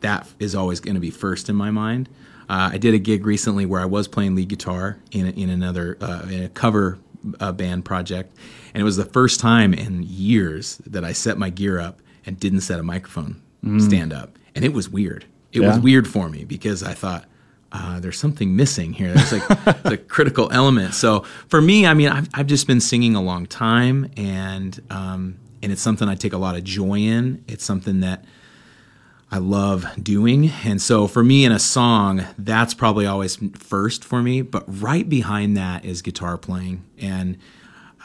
that 0.00 0.26
is 0.38 0.54
always 0.54 0.80
going 0.80 0.94
to 0.94 1.00
be 1.00 1.10
first 1.10 1.48
in 1.50 1.56
my 1.56 1.70
mind. 1.70 2.08
Uh, 2.48 2.70
I 2.72 2.78
did 2.78 2.94
a 2.94 2.98
gig 2.98 3.26
recently 3.26 3.66
where 3.66 3.80
I 3.82 3.84
was 3.84 4.08
playing 4.08 4.34
lead 4.34 4.48
guitar 4.48 4.98
in, 5.12 5.26
in 5.26 5.50
another 5.50 5.96
uh, 6.00 6.22
in 6.30 6.42
a 6.42 6.48
cover 6.48 6.98
uh, 7.40 7.52
band 7.52 7.84
project, 7.84 8.36
and 8.74 8.80
it 8.80 8.84
was 8.84 8.96
the 8.96 9.04
first 9.04 9.40
time 9.40 9.72
in 9.74 10.02
years 10.02 10.78
that 10.86 11.04
I 11.04 11.12
set 11.12 11.38
my 11.38 11.50
gear 11.50 11.78
up 11.78 12.00
and 12.26 12.38
didn't 12.38 12.60
set 12.60 12.78
a 12.78 12.82
microphone 12.82 13.40
stand 13.78 14.12
up, 14.12 14.38
and 14.56 14.64
it 14.64 14.72
was 14.72 14.88
weird. 14.88 15.24
It 15.52 15.60
was 15.60 15.78
weird 15.78 16.08
for 16.08 16.28
me 16.28 16.44
because 16.44 16.82
I 16.82 16.94
thought, 16.94 17.26
uh, 17.72 18.00
there's 18.00 18.18
something 18.18 18.54
missing 18.56 18.92
here. 18.92 19.14
There's 19.14 19.32
like 19.32 19.48
the 19.82 19.96
critical 19.96 20.50
element. 20.52 20.94
So 20.94 21.20
for 21.48 21.60
me, 21.62 21.86
I 21.86 21.94
mean, 21.94 22.08
I've, 22.08 22.28
I've 22.34 22.46
just 22.46 22.66
been 22.66 22.80
singing 22.80 23.14
a 23.14 23.22
long 23.22 23.46
time, 23.46 24.10
and 24.16 24.78
um, 24.90 25.38
and 25.62 25.72
it's 25.72 25.80
something 25.80 26.08
I 26.08 26.14
take 26.14 26.32
a 26.32 26.38
lot 26.38 26.56
of 26.56 26.64
joy 26.64 26.98
in. 26.98 27.44
It's 27.48 27.64
something 27.64 28.00
that 28.00 28.24
I 29.32 29.38
love 29.38 29.86
doing, 30.00 30.50
and 30.62 30.80
so 30.80 31.06
for 31.06 31.24
me, 31.24 31.46
in 31.46 31.52
a 31.52 31.58
song, 31.58 32.26
that's 32.36 32.74
probably 32.74 33.06
always 33.06 33.36
first 33.56 34.04
for 34.04 34.22
me. 34.22 34.42
But 34.42 34.64
right 34.66 35.08
behind 35.08 35.56
that 35.56 35.86
is 35.86 36.02
guitar 36.02 36.36
playing, 36.36 36.84
and 36.98 37.38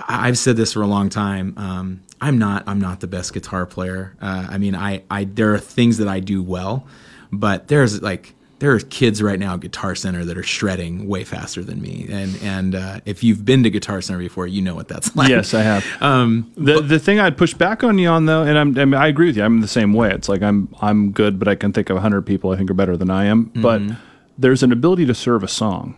I've 0.08 0.38
said 0.38 0.56
this 0.56 0.72
for 0.72 0.82
a 0.82 0.88
long 0.88 1.10
time. 1.10 1.54
Um, 1.58 2.04
I'm 2.22 2.38
not. 2.38 2.64
I'm 2.66 2.80
not 2.80 3.02
the 3.02 3.08
best 3.08 3.34
guitar 3.34 3.66
player. 3.66 4.16
Uh, 4.22 4.48
I 4.50 4.58
mean, 4.58 4.74
I, 4.74 5.04
I. 5.12 5.26
There 5.26 5.54
are 5.54 5.60
things 5.60 5.98
that 5.98 6.08
I 6.08 6.22
do 6.22 6.42
well, 6.42 6.88
but 7.30 7.68
there's 7.68 8.02
like 8.02 8.34
there 8.60 8.72
are 8.72 8.80
kids 8.80 9.22
right 9.22 9.38
now 9.38 9.54
at 9.54 9.60
Guitar 9.60 9.94
Center 9.94 10.26
that 10.26 10.38
are 10.38 10.44
shredding 10.44 11.08
way 11.08 11.24
faster 11.24 11.64
than 11.64 11.82
me. 11.82 12.08
And 12.10 12.38
and 12.42 12.76
uh, 12.76 13.00
if 13.06 13.24
you've 13.24 13.46
been 13.46 13.64
to 13.64 13.70
Guitar 13.70 14.02
Center 14.02 14.20
before, 14.20 14.48
you 14.48 14.62
know 14.62 14.74
what 14.74 14.88
that's 14.88 15.16
like. 15.16 15.30
Yes, 15.30 15.54
I 15.54 15.62
have. 15.62 15.86
Um, 16.08 16.52
the 16.56 16.80
the 16.80 17.00
thing 17.00 17.20
I'd 17.20 17.38
push 17.38 17.54
back 17.54 17.84
on 17.84 17.98
you 17.98 18.08
on 18.08 18.28
though, 18.28 18.44
and 18.44 18.58
I'm, 18.58 18.78
I, 18.78 18.86
mean, 18.86 18.94
I 18.94 19.08
agree 19.08 19.28
with 19.28 19.38
you. 19.38 19.44
I'm 19.44 19.62
the 19.62 19.68
same 19.68 19.94
way. 19.94 20.12
It's 20.12 20.30
like 20.30 20.42
I'm 20.42 20.74
I'm 20.80 21.12
good, 21.12 21.38
but 21.38 21.48
I 21.48 21.56
can 21.56 21.74
think 21.74 21.90
of 21.90 21.98
hundred 21.98 22.22
people 22.22 22.52
I 22.52 22.58
think 22.58 22.70
are 22.70 22.76
better 22.76 22.96
than 22.96 23.10
I 23.10 23.26
am. 23.26 23.52
But 23.56 23.82
there's 24.38 24.64
an 24.64 24.72
ability 24.72 25.06
to 25.08 25.14
serve 25.14 25.44
a 25.44 25.48
song, 25.48 25.96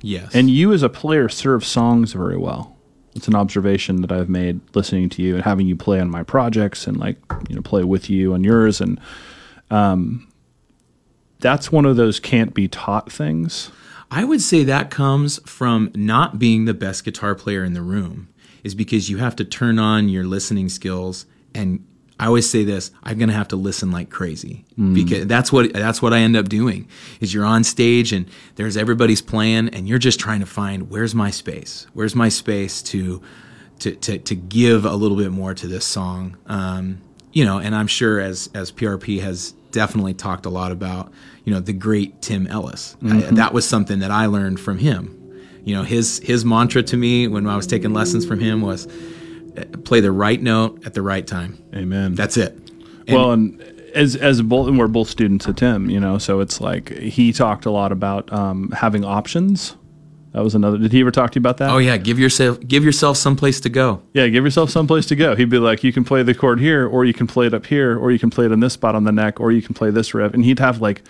yes. 0.00 0.34
and 0.34 0.50
you 0.50 0.72
as 0.72 0.82
a 0.82 0.88
player 0.88 1.28
serve 1.28 1.64
songs 1.64 2.12
very 2.12 2.36
well. 2.36 2.76
It's 3.14 3.28
an 3.28 3.34
observation 3.34 4.00
that 4.02 4.10
I've 4.10 4.28
made 4.28 4.60
listening 4.74 5.08
to 5.10 5.22
you 5.22 5.34
and 5.36 5.44
having 5.44 5.66
you 5.66 5.76
play 5.76 6.00
on 6.00 6.10
my 6.10 6.22
projects 6.22 6.86
and 6.86 6.96
like 6.96 7.18
you 7.48 7.54
know 7.54 7.62
play 7.62 7.84
with 7.84 8.10
you 8.10 8.34
on 8.34 8.42
yours 8.42 8.80
and 8.80 8.98
um, 9.70 10.31
that's 11.42 11.70
one 11.70 11.84
of 11.84 11.96
those 11.96 12.18
can't 12.18 12.54
be 12.54 12.68
taught 12.68 13.12
things. 13.12 13.70
I 14.10 14.24
would 14.24 14.40
say 14.40 14.64
that 14.64 14.90
comes 14.90 15.40
from 15.48 15.90
not 15.94 16.38
being 16.38 16.64
the 16.64 16.74
best 16.74 17.04
guitar 17.04 17.34
player 17.34 17.64
in 17.64 17.72
the 17.72 17.82
room, 17.82 18.28
is 18.62 18.74
because 18.74 19.10
you 19.10 19.18
have 19.18 19.36
to 19.36 19.44
turn 19.44 19.78
on 19.78 20.08
your 20.08 20.24
listening 20.24 20.68
skills. 20.68 21.26
And 21.54 21.84
I 22.20 22.26
always 22.26 22.48
say 22.48 22.62
this: 22.62 22.90
I'm 23.02 23.18
going 23.18 23.30
to 23.30 23.34
have 23.34 23.48
to 23.48 23.56
listen 23.56 23.90
like 23.90 24.10
crazy 24.10 24.64
because 24.94 25.26
that's 25.26 25.50
what 25.50 25.72
that's 25.72 26.00
what 26.00 26.12
I 26.12 26.18
end 26.18 26.36
up 26.36 26.48
doing. 26.48 26.88
Is 27.20 27.32
you're 27.32 27.44
on 27.44 27.64
stage 27.64 28.12
and 28.12 28.26
there's 28.56 28.76
everybody's 28.76 29.22
playing, 29.22 29.70
and 29.70 29.88
you're 29.88 29.98
just 29.98 30.20
trying 30.20 30.40
to 30.40 30.46
find 30.46 30.90
where's 30.90 31.14
my 31.14 31.30
space, 31.30 31.86
where's 31.94 32.14
my 32.14 32.28
space 32.28 32.82
to 32.82 33.22
to 33.80 33.94
to, 33.96 34.18
to 34.18 34.34
give 34.34 34.84
a 34.84 34.94
little 34.94 35.16
bit 35.16 35.32
more 35.32 35.54
to 35.54 35.66
this 35.66 35.84
song. 35.84 36.36
Um, 36.46 37.00
you 37.32 37.44
know, 37.46 37.58
and 37.58 37.74
I'm 37.74 37.86
sure 37.86 38.20
as 38.20 38.50
as 38.54 38.70
PRP 38.70 39.20
has 39.22 39.54
definitely 39.72 40.14
talked 40.14 40.46
a 40.46 40.50
lot 40.50 40.70
about, 40.72 41.10
you 41.44 41.52
know, 41.52 41.60
the 41.60 41.72
great 41.72 42.20
Tim 42.22 42.46
Ellis. 42.46 42.96
I- 43.04 43.20
that 43.36 43.52
was 43.52 43.66
something 43.68 43.98
that 44.00 44.10
I 44.10 44.26
learned 44.26 44.60
from 44.60 44.78
him. 44.78 45.18
You 45.64 45.74
know, 45.76 45.82
his 45.82 46.20
his 46.24 46.44
mantra 46.44 46.82
to 46.82 46.96
me 46.96 47.28
when 47.28 47.46
I 47.46 47.56
was 47.56 47.66
taking 47.66 47.92
lessons 47.92 48.26
from 48.26 48.40
him 48.40 48.60
was 48.62 48.86
uh, 49.56 49.64
play 49.84 50.00
the 50.00 50.10
right 50.12 50.40
note 50.42 50.84
at 50.86 50.94
the 50.94 51.02
right 51.02 51.26
time. 51.26 51.62
Amen. 51.74 52.14
That's 52.14 52.36
it. 52.36 52.52
And- 53.06 53.16
well, 53.16 53.32
and 53.32 53.60
as 53.94 54.16
as 54.16 54.40
both 54.42 54.68
and 54.68 54.78
we're 54.78 54.88
both 54.88 55.08
students 55.08 55.46
at 55.46 55.56
Tim, 55.58 55.88
you 55.90 56.00
know, 56.00 56.18
so 56.18 56.40
it's 56.40 56.60
like 56.60 56.88
he 56.90 57.32
talked 57.32 57.66
a 57.66 57.70
lot 57.70 57.92
about 57.92 58.32
um, 58.32 58.70
having 58.72 59.04
options. 59.04 59.76
That 60.32 60.42
was 60.42 60.54
another. 60.54 60.78
Did 60.78 60.92
he 60.92 61.00
ever 61.02 61.10
talk 61.10 61.30
to 61.32 61.36
you 61.36 61.40
about 61.40 61.58
that? 61.58 61.70
oh 61.70 61.78
yeah, 61.78 61.96
give 61.98 62.18
yourself 62.18 62.58
give 62.66 62.84
yourself 62.84 63.16
some 63.18 63.36
place 63.36 63.60
to 63.60 63.68
go. 63.68 64.02
Yeah, 64.14 64.28
give 64.28 64.44
yourself 64.44 64.70
some 64.70 64.86
place 64.86 65.04
to 65.06 65.16
go. 65.16 65.36
He'd 65.36 65.50
be 65.50 65.58
like, 65.58 65.84
you 65.84 65.92
can 65.92 66.04
play 66.04 66.22
the 66.22 66.34
chord 66.34 66.58
here, 66.58 66.86
or 66.86 67.04
you 67.04 67.12
can 67.12 67.26
play 67.26 67.46
it 67.46 67.54
up 67.54 67.66
here, 67.66 67.98
or 67.98 68.10
you 68.10 68.18
can 68.18 68.30
play 68.30 68.46
it 68.46 68.52
in 68.52 68.60
this 68.60 68.72
spot 68.72 68.94
on 68.94 69.04
the 69.04 69.12
neck, 69.12 69.40
or 69.40 69.52
you 69.52 69.60
can 69.60 69.74
play 69.74 69.90
this 69.90 70.14
riff. 70.14 70.32
And 70.32 70.44
he'd 70.44 70.58
have 70.58 70.80
like 70.80 71.02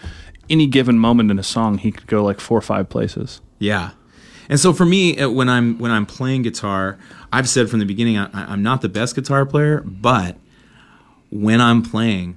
any 0.51 0.67
given 0.67 0.99
moment 0.99 1.31
in 1.31 1.39
a 1.39 1.43
song, 1.43 1.79
he 1.79 1.93
could 1.93 2.07
go 2.07 2.23
like 2.23 2.41
four 2.41 2.59
or 2.59 2.63
five 2.63 2.89
places. 2.89 3.41
Yeah. 3.59 3.93
And 4.49 4.59
so 4.59 4.73
for 4.73 4.85
me, 4.85 5.19
uh, 5.19 5.31
when 5.31 5.49
I'm 5.49 5.79
when 5.79 5.91
I'm 5.93 6.05
playing 6.05 6.43
guitar, 6.43 6.99
I've 7.33 7.49
said 7.49 7.71
from 7.71 7.79
the 7.79 7.87
beginning 7.87 8.19
I, 8.19 8.29
I'm 8.33 8.63
not 8.63 8.83
the 8.83 8.89
best 8.89 9.15
guitar 9.15 9.47
player, 9.47 9.81
but 9.83 10.37
when 11.31 11.61
I'm 11.61 11.83
playing, 11.83 12.37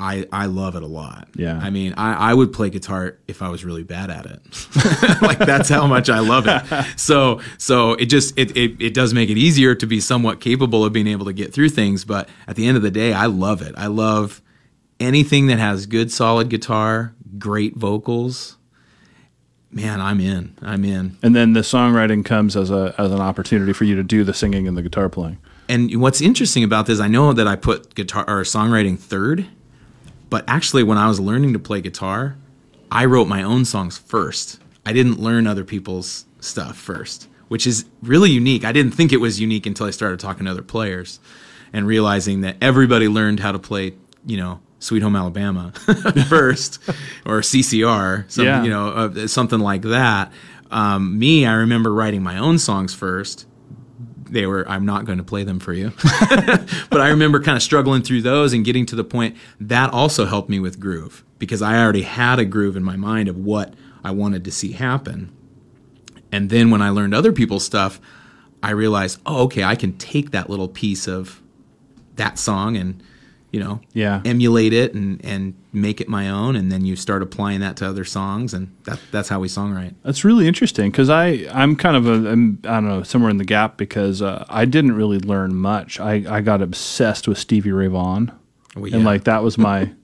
I 0.00 0.26
I 0.32 0.46
love 0.46 0.76
it 0.76 0.82
a 0.82 0.86
lot. 0.86 1.28
Yeah. 1.34 1.58
I 1.62 1.70
mean, 1.70 1.94
I, 1.96 2.30
I 2.30 2.34
would 2.34 2.52
play 2.52 2.70
guitar 2.70 3.18
if 3.28 3.42
I 3.42 3.50
was 3.50 3.64
really 3.64 3.82
bad 3.84 4.10
at 4.10 4.26
it. 4.26 5.22
like 5.22 5.38
that's 5.38 5.68
how 5.68 5.86
much 5.86 6.08
I 6.08 6.20
love 6.20 6.46
it. 6.46 6.86
So 6.96 7.40
so 7.58 7.92
it 7.94 8.06
just 8.06 8.38
it, 8.38 8.56
it 8.56 8.80
it 8.80 8.94
does 8.94 9.12
make 9.12 9.30
it 9.30 9.36
easier 9.36 9.74
to 9.74 9.86
be 9.86 10.00
somewhat 10.00 10.40
capable 10.40 10.84
of 10.84 10.92
being 10.92 11.06
able 11.06 11.26
to 11.26 11.32
get 11.32 11.52
through 11.52 11.68
things. 11.68 12.04
But 12.04 12.28
at 12.46 12.56
the 12.56 12.66
end 12.66 12.76
of 12.76 12.82
the 12.82 12.90
day, 12.90 13.12
I 13.12 13.26
love 13.26 13.62
it. 13.62 13.74
I 13.76 13.86
love 13.86 14.40
anything 14.98 15.46
that 15.48 15.58
has 15.58 15.86
good 15.86 16.10
solid 16.10 16.48
guitar, 16.48 17.14
great 17.38 17.76
vocals. 17.76 18.56
Man, 19.70 20.00
I'm 20.00 20.20
in. 20.20 20.56
I'm 20.62 20.84
in. 20.84 21.16
And 21.22 21.34
then 21.36 21.52
the 21.52 21.60
songwriting 21.60 22.24
comes 22.24 22.56
as 22.56 22.70
a 22.70 22.94
as 22.98 23.12
an 23.12 23.20
opportunity 23.20 23.72
for 23.72 23.84
you 23.84 23.96
to 23.96 24.02
do 24.02 24.24
the 24.24 24.34
singing 24.34 24.66
and 24.66 24.76
the 24.76 24.82
guitar 24.82 25.08
playing. 25.08 25.38
And 25.68 26.00
what's 26.00 26.20
interesting 26.20 26.64
about 26.64 26.86
this, 26.86 26.98
I 26.98 27.06
know 27.06 27.32
that 27.32 27.46
I 27.46 27.54
put 27.54 27.94
guitar 27.94 28.24
or 28.26 28.42
songwriting 28.42 28.98
third, 28.98 29.46
but 30.30 30.44
actually, 30.48 30.82
when 30.82 30.96
I 30.98 31.08
was 31.08 31.20
learning 31.20 31.52
to 31.52 31.58
play 31.58 31.80
guitar, 31.80 32.36
I 32.90 33.04
wrote 33.04 33.28
my 33.28 33.42
own 33.42 33.64
songs 33.64 33.98
first. 33.98 34.58
I 34.86 34.92
didn't 34.92 35.20
learn 35.20 35.46
other 35.46 35.64
people's 35.64 36.24
stuff 36.40 36.76
first, 36.76 37.28
which 37.48 37.66
is 37.66 37.84
really 38.02 38.30
unique. 38.30 38.64
I 38.64 38.72
didn't 38.72 38.92
think 38.92 39.12
it 39.12 39.18
was 39.18 39.38
unique 39.40 39.66
until 39.66 39.86
I 39.86 39.90
started 39.90 40.18
talking 40.20 40.46
to 40.46 40.50
other 40.50 40.62
players 40.62 41.20
and 41.72 41.86
realizing 41.86 42.40
that 42.40 42.56
everybody 42.60 43.06
learned 43.08 43.40
how 43.40 43.52
to 43.52 43.58
play, 43.58 43.92
you 44.26 44.36
know, 44.38 44.60
Sweet 44.78 45.02
Home 45.02 45.14
Alabama 45.14 45.72
first 46.28 46.78
or 47.26 47.40
CCR, 47.42 48.24
something, 48.30 48.44
Yeah. 48.46 48.62
you 48.64 48.70
know, 48.70 48.88
uh, 48.88 49.26
something 49.28 49.60
like 49.60 49.82
that. 49.82 50.32
Um, 50.70 51.18
me, 51.18 51.44
I 51.46 51.52
remember 51.54 51.92
writing 51.92 52.22
my 52.22 52.38
own 52.38 52.58
songs 52.58 52.94
first 52.94 53.46
they 54.32 54.46
were 54.46 54.68
i'm 54.68 54.86
not 54.86 55.04
going 55.04 55.18
to 55.18 55.24
play 55.24 55.44
them 55.44 55.58
for 55.60 55.72
you. 55.72 55.92
But 56.90 57.00
i 57.00 57.08
remember 57.08 57.40
kind 57.40 57.56
of 57.56 57.62
struggling 57.62 58.02
through 58.02 58.22
those 58.22 58.52
and 58.52 58.64
getting 58.64 58.86
to 58.86 58.96
the 58.96 59.04
point 59.04 59.36
that 59.60 59.92
also 59.92 60.26
helped 60.26 60.48
me 60.48 60.58
with 60.60 60.80
groove 60.80 61.24
because 61.38 61.62
i 61.62 61.80
already 61.80 62.02
had 62.02 62.38
a 62.38 62.44
groove 62.44 62.76
in 62.76 62.82
my 62.82 62.96
mind 62.96 63.28
of 63.28 63.36
what 63.36 63.74
i 64.04 64.10
wanted 64.10 64.44
to 64.44 64.50
see 64.50 64.72
happen. 64.72 65.30
And 66.32 66.50
then 66.50 66.70
when 66.70 66.82
i 66.82 66.90
learned 66.90 67.14
other 67.14 67.32
people's 67.32 67.64
stuff 67.64 68.00
i 68.62 68.70
realized 68.70 69.20
oh 69.26 69.44
okay 69.44 69.64
i 69.64 69.74
can 69.74 69.96
take 69.98 70.30
that 70.30 70.48
little 70.50 70.68
piece 70.68 71.06
of 71.08 71.40
that 72.16 72.38
song 72.38 72.76
and 72.76 73.02
you 73.52 73.60
know 73.60 73.80
Yeah. 73.92 74.22
emulate 74.24 74.72
it 74.72 74.94
and 74.94 75.24
and 75.24 75.54
make 75.72 76.00
it 76.00 76.08
my 76.08 76.28
own 76.28 76.56
and 76.56 76.70
then 76.70 76.84
you 76.84 76.96
start 76.96 77.22
applying 77.22 77.60
that 77.60 77.76
to 77.76 77.86
other 77.86 78.04
songs 78.04 78.52
and 78.54 78.68
that, 78.84 78.98
that's 79.12 79.28
how 79.28 79.38
we 79.40 79.48
songwrite 79.48 79.94
That's 80.02 80.24
really 80.24 80.46
interesting 80.48 80.90
because 80.90 81.08
I 81.10 81.46
I'm 81.52 81.76
kind 81.76 81.96
of 81.96 82.06
a 82.06 82.30
I'm, 82.30 82.58
I 82.64 82.74
don't 82.80 82.88
know 82.88 83.02
somewhere 83.02 83.30
in 83.30 83.38
the 83.38 83.44
gap 83.44 83.76
because 83.76 84.20
uh, 84.22 84.44
I 84.48 84.64
didn't 84.64 84.92
really 84.92 85.18
learn 85.18 85.54
much. 85.54 85.98
I 86.00 86.24
I 86.28 86.40
got 86.40 86.60
obsessed 86.62 87.26
with 87.28 87.38
Stevie 87.38 87.72
Ray 87.72 87.86
Vaughan, 87.88 88.32
Oh, 88.76 88.84
and 88.84 89.04
like 89.04 89.24
that 89.24 89.42
was 89.42 89.58
my. 89.58 89.80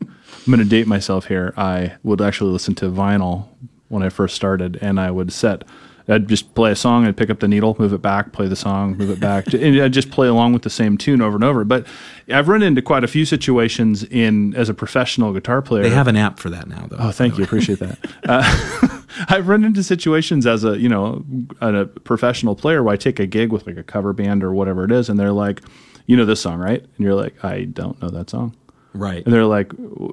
I'm 0.46 0.52
going 0.52 0.58
to 0.60 0.64
date 0.68 0.86
myself 0.86 1.26
here. 1.26 1.52
I 1.56 1.94
would 2.04 2.20
actually 2.20 2.52
listen 2.52 2.74
to 2.76 2.86
vinyl 2.90 3.48
when 3.88 4.04
I 4.04 4.08
first 4.10 4.36
started, 4.36 4.78
and 4.80 5.00
I 5.00 5.10
would 5.10 5.32
set. 5.32 5.64
I'd 6.08 6.28
just 6.28 6.54
play 6.54 6.70
a 6.70 6.76
song, 6.76 7.04
I'd 7.06 7.16
pick 7.16 7.30
up 7.30 7.40
the 7.40 7.48
needle, 7.48 7.74
move 7.78 7.92
it 7.92 8.00
back, 8.02 8.32
play 8.32 8.46
the 8.46 8.54
song, 8.56 8.96
move 8.96 9.10
it 9.10 9.18
back, 9.18 9.46
and 9.52 9.80
I'd 9.80 9.92
just 9.92 10.10
play 10.10 10.28
along 10.28 10.52
with 10.52 10.62
the 10.62 10.70
same 10.70 10.96
tune 10.96 11.20
over 11.20 11.34
and 11.34 11.42
over. 11.44 11.64
But 11.64 11.86
I've 12.32 12.48
run 12.48 12.62
into 12.62 12.80
quite 12.82 13.02
a 13.02 13.08
few 13.08 13.24
situations 13.24 14.04
in 14.04 14.54
as 14.54 14.68
a 14.68 14.74
professional 14.74 15.32
guitar 15.32 15.62
player. 15.62 15.82
they 15.82 15.90
have 15.90 16.08
an 16.08 16.16
app 16.16 16.38
for 16.38 16.48
that 16.50 16.68
now 16.68 16.86
though 16.88 16.96
Oh, 16.98 17.10
thank 17.10 17.38
you. 17.38 17.44
Appreciate 17.44 17.78
that. 17.80 17.98
Uh, 18.28 19.02
I've 19.28 19.48
run 19.48 19.64
into 19.64 19.82
situations 19.82 20.46
as 20.46 20.64
a 20.64 20.78
you 20.78 20.88
know 20.88 21.24
a, 21.60 21.74
a 21.74 21.86
professional 21.86 22.54
player 22.56 22.82
where 22.82 22.92
I 22.92 22.96
take 22.96 23.18
a 23.20 23.26
gig 23.26 23.52
with 23.52 23.66
like 23.66 23.76
a 23.76 23.82
cover 23.84 24.12
band 24.12 24.42
or 24.42 24.52
whatever 24.52 24.84
it 24.84 24.90
is, 24.92 25.08
and 25.08 25.18
they're 25.18 25.32
like, 25.32 25.62
"You 26.06 26.16
know 26.16 26.24
this 26.24 26.40
song, 26.40 26.58
right?" 26.58 26.80
And 26.82 26.98
you're 26.98 27.14
like, 27.14 27.42
"I 27.44 27.64
don't 27.64 28.00
know 28.02 28.08
that 28.10 28.30
song." 28.30 28.56
Right 28.96 29.24
And 29.24 29.32
they're 29.32 29.44
like, 29.44 29.72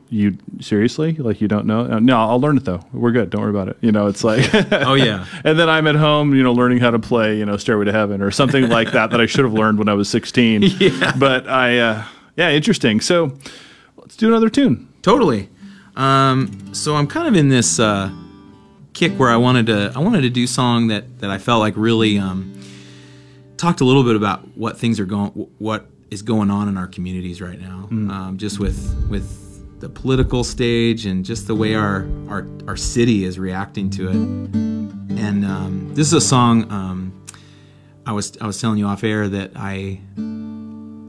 "You 0.10 0.38
seriously? 0.60 1.14
Like 1.14 1.42
you 1.42 1.48
don't 1.48 1.66
know?" 1.66 1.82
Uh, 1.92 2.00
No, 2.00 2.18
I'll 2.18 2.40
learn 2.40 2.58
it 2.58 2.66
though. 2.66 2.82
We're 2.94 3.12
good. 3.12 3.30
Don't 3.30 3.42
worry 3.42 3.50
about 3.50 3.68
it. 3.70 3.78
You 3.82 3.92
know, 3.92 4.08
it's 4.08 4.24
like, 4.24 4.44
oh 4.72 4.94
yeah 4.94 5.26
and 5.44 5.58
then 5.58 5.70
I'm 5.70 5.88
at 5.88 5.96
home, 5.96 6.34
you 6.36 6.44
know, 6.44 6.54
learning 6.54 6.80
how 6.80 6.92
to 6.92 7.00
play, 7.00 7.38
you 7.38 7.46
know, 7.46 7.58
Stairway 7.58 7.86
to 7.86 7.92
Heaven 7.92 8.22
or 8.22 8.32
something 8.32 8.70
like 8.70 8.92
that 8.92 9.12
that 9.12 9.20
I 9.22 9.26
should 9.26 9.46
have 9.46 9.54
learned 9.54 9.80
when 9.80 9.90
I 9.90 9.94
was 9.94 10.10
16. 10.10 10.64
Yeah. 10.80 11.14
But 11.18 11.48
I, 11.48 11.80
uh, 11.80 12.04
yeah, 12.36 12.50
interesting. 12.52 13.00
So 13.02 13.38
let's 13.98 14.16
do 14.16 14.28
another 14.28 14.50
tune. 14.50 14.92
Totally. 15.02 15.50
Um, 15.96 16.74
so 16.74 16.96
I'm 16.96 17.08
kind 17.08 17.28
of 17.28 17.36
in 17.36 17.50
this 17.50 17.80
uh, 17.80 18.12
kick 18.94 19.14
where 19.20 19.30
I 19.30 19.38
wanted 19.38 19.68
to 19.68 19.92
I 19.96 20.00
wanted 20.00 20.22
to 20.22 20.30
do 20.30 20.48
song 20.48 20.88
that 20.88 21.20
that 21.20 21.30
I 21.30 21.38
felt 21.38 21.60
like 21.60 21.76
really 21.78 22.18
um, 22.18 22.54
talked 23.58 23.82
a 23.82 23.86
little 23.86 24.04
bit 24.04 24.16
about 24.16 24.58
what 24.58 24.78
things 24.78 25.00
are 25.00 25.06
going 25.06 25.30
what 25.60 25.86
is 26.14 26.22
going 26.22 26.52
on 26.52 26.70
in 26.70 26.78
our 26.78 26.88
communities 26.88 27.42
right 27.42 27.60
now, 27.60 27.88
um, 27.92 28.38
just 28.38 28.60
with 28.60 29.08
with 29.10 29.80
the 29.80 29.90
political 29.90 30.44
stage 30.44 31.06
and 31.06 31.26
just 31.26 31.48
the 31.48 31.56
way 31.56 31.76
our 31.76 32.08
our 32.30 32.48
our 32.68 32.78
city 32.78 33.26
is 33.26 33.38
reacting 33.40 33.90
to 33.90 34.08
it. 34.10 34.16
And 34.16 35.46
um, 35.46 35.92
this 35.94 36.08
is 36.08 36.14
a 36.14 36.22
song 36.22 36.72
um, 36.72 37.26
I 38.06 38.12
was 38.12 38.38
I 38.40 38.48
was 38.48 38.62
telling 38.62 38.78
you 38.78 38.86
off 38.86 39.04
air 39.04 39.28
that 39.28 39.52
I 39.56 40.00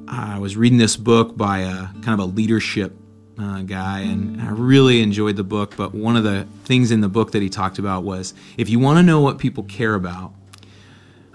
I 0.08 0.38
was 0.38 0.56
reading 0.56 0.78
this 0.78 0.96
book 0.96 1.36
by 1.36 1.60
a 1.60 1.88
kind 2.02 2.08
of 2.08 2.20
a 2.20 2.24
leadership 2.24 2.96
uh, 3.38 3.62
guy, 3.62 4.00
and 4.00 4.40
I 4.40 4.50
really 4.50 5.02
enjoyed 5.02 5.36
the 5.36 5.44
book. 5.44 5.76
But 5.76 5.92
one 5.94 6.16
of 6.16 6.24
the 6.24 6.46
things 6.64 6.90
in 6.90 7.00
the 7.00 7.08
book 7.08 7.32
that 7.32 7.42
he 7.42 7.48
talked 7.48 7.78
about 7.78 8.04
was 8.04 8.32
if 8.56 8.68
you 8.68 8.78
want 8.78 8.98
to 8.98 9.02
know 9.02 9.20
what 9.20 9.38
people 9.38 9.64
care 9.64 9.94
about, 9.94 10.32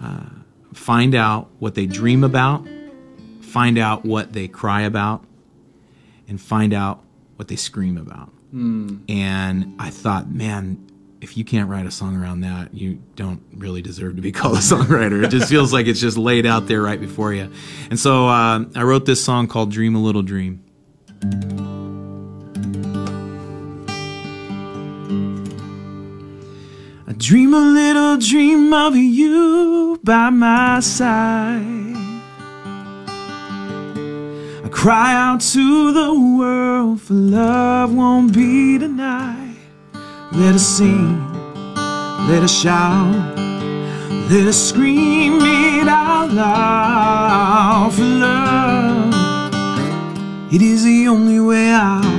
uh, 0.01 0.29
find 0.73 1.13
out 1.13 1.49
what 1.59 1.75
they 1.75 1.85
dream 1.85 2.23
about, 2.23 2.65
find 3.49 3.77
out 3.77 4.05
what 4.05 4.33
they 4.33 4.47
cry 4.47 4.81
about, 4.81 5.23
and 6.27 6.39
find 6.39 6.73
out 6.73 7.01
what 7.35 7.47
they 7.47 7.55
scream 7.55 7.97
about. 7.97 8.31
And 9.09 9.75
I 9.79 9.89
thought, 9.89 10.29
man, 10.29 10.89
if 11.21 11.37
you 11.37 11.43
can't 11.43 11.69
write 11.69 11.85
a 11.85 11.91
song 11.91 12.15
around 12.15 12.41
that, 12.41 12.73
you 12.73 13.01
don't 13.15 13.41
really 13.55 13.81
deserve 13.81 14.15
to 14.15 14.21
be 14.21 14.31
called 14.39 14.55
a 14.55 14.59
songwriter. 14.61 15.23
It 15.23 15.29
just 15.29 15.49
feels 15.55 15.73
like 15.73 15.87
it's 15.87 15.99
just 15.99 16.17
laid 16.17 16.45
out 16.45 16.67
there 16.67 16.81
right 16.81 16.99
before 16.99 17.33
you. 17.33 17.51
And 17.89 17.99
so 17.99 18.27
uh, 18.27 18.65
I 18.75 18.83
wrote 18.83 19.05
this 19.05 19.23
song 19.23 19.47
called 19.47 19.71
Dream 19.71 19.95
a 19.95 19.99
Little 19.99 20.21
Dream. 20.23 20.63
I 27.07 27.13
dream 27.17 27.53
a 27.53 27.59
little 27.59 28.17
dream 28.17 28.73
of 28.73 28.95
you 28.95 29.99
by 30.03 30.29
my 30.29 30.79
side. 30.79 31.88
Cry 34.79 35.13
out 35.13 35.41
to 35.41 35.91
the 35.91 36.13
world 36.13 37.01
for 37.01 37.13
love 37.13 37.93
won't 37.93 38.33
be 38.33 38.77
denied. 38.77 39.57
Let 40.31 40.55
us 40.55 40.65
sing, 40.65 41.19
let 42.29 42.43
us 42.43 42.61
shout, 42.61 43.13
let 44.31 44.47
us 44.47 44.69
scream 44.69 45.41
it 45.41 45.85
out 45.89 46.31
loud 46.31 47.91
for 47.93 48.03
love. 48.03 49.13
It 50.53 50.61
is 50.61 50.85
the 50.85 51.09
only 51.09 51.41
way 51.41 51.71
out. 51.71 52.18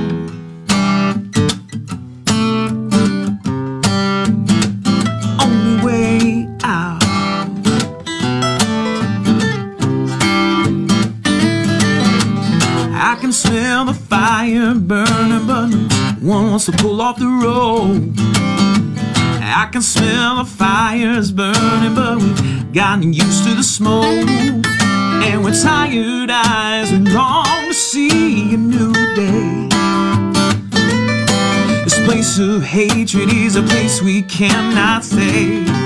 Smell 13.51 13.83
the 13.83 13.93
fire 13.93 14.73
burning, 14.73 15.45
but 15.45 15.69
one 16.21 16.51
wants 16.51 16.67
to 16.67 16.71
pull 16.71 17.01
off 17.01 17.19
the 17.19 17.27
road. 17.27 18.13
I 19.43 19.67
can 19.69 19.81
smell 19.81 20.37
the 20.37 20.45
fires 20.45 21.33
burning, 21.33 21.93
but 21.93 22.19
we've 22.19 22.71
gotten 22.71 23.11
used 23.11 23.43
to 23.45 23.53
the 23.53 23.63
smoke. 23.63 24.25
And 25.25 25.43
we're 25.43 25.61
tired 25.61 26.31
eyes 26.31 26.91
and 26.93 27.13
long 27.13 27.67
to 27.67 27.73
see 27.73 28.53
a 28.53 28.57
new 28.57 28.93
day. 29.15 29.67
This 31.83 31.99
place 32.05 32.39
of 32.39 32.63
hatred 32.63 33.33
is 33.33 33.57
a 33.57 33.63
place 33.63 34.01
we 34.01 34.21
cannot 34.21 35.03
stay. 35.03 35.80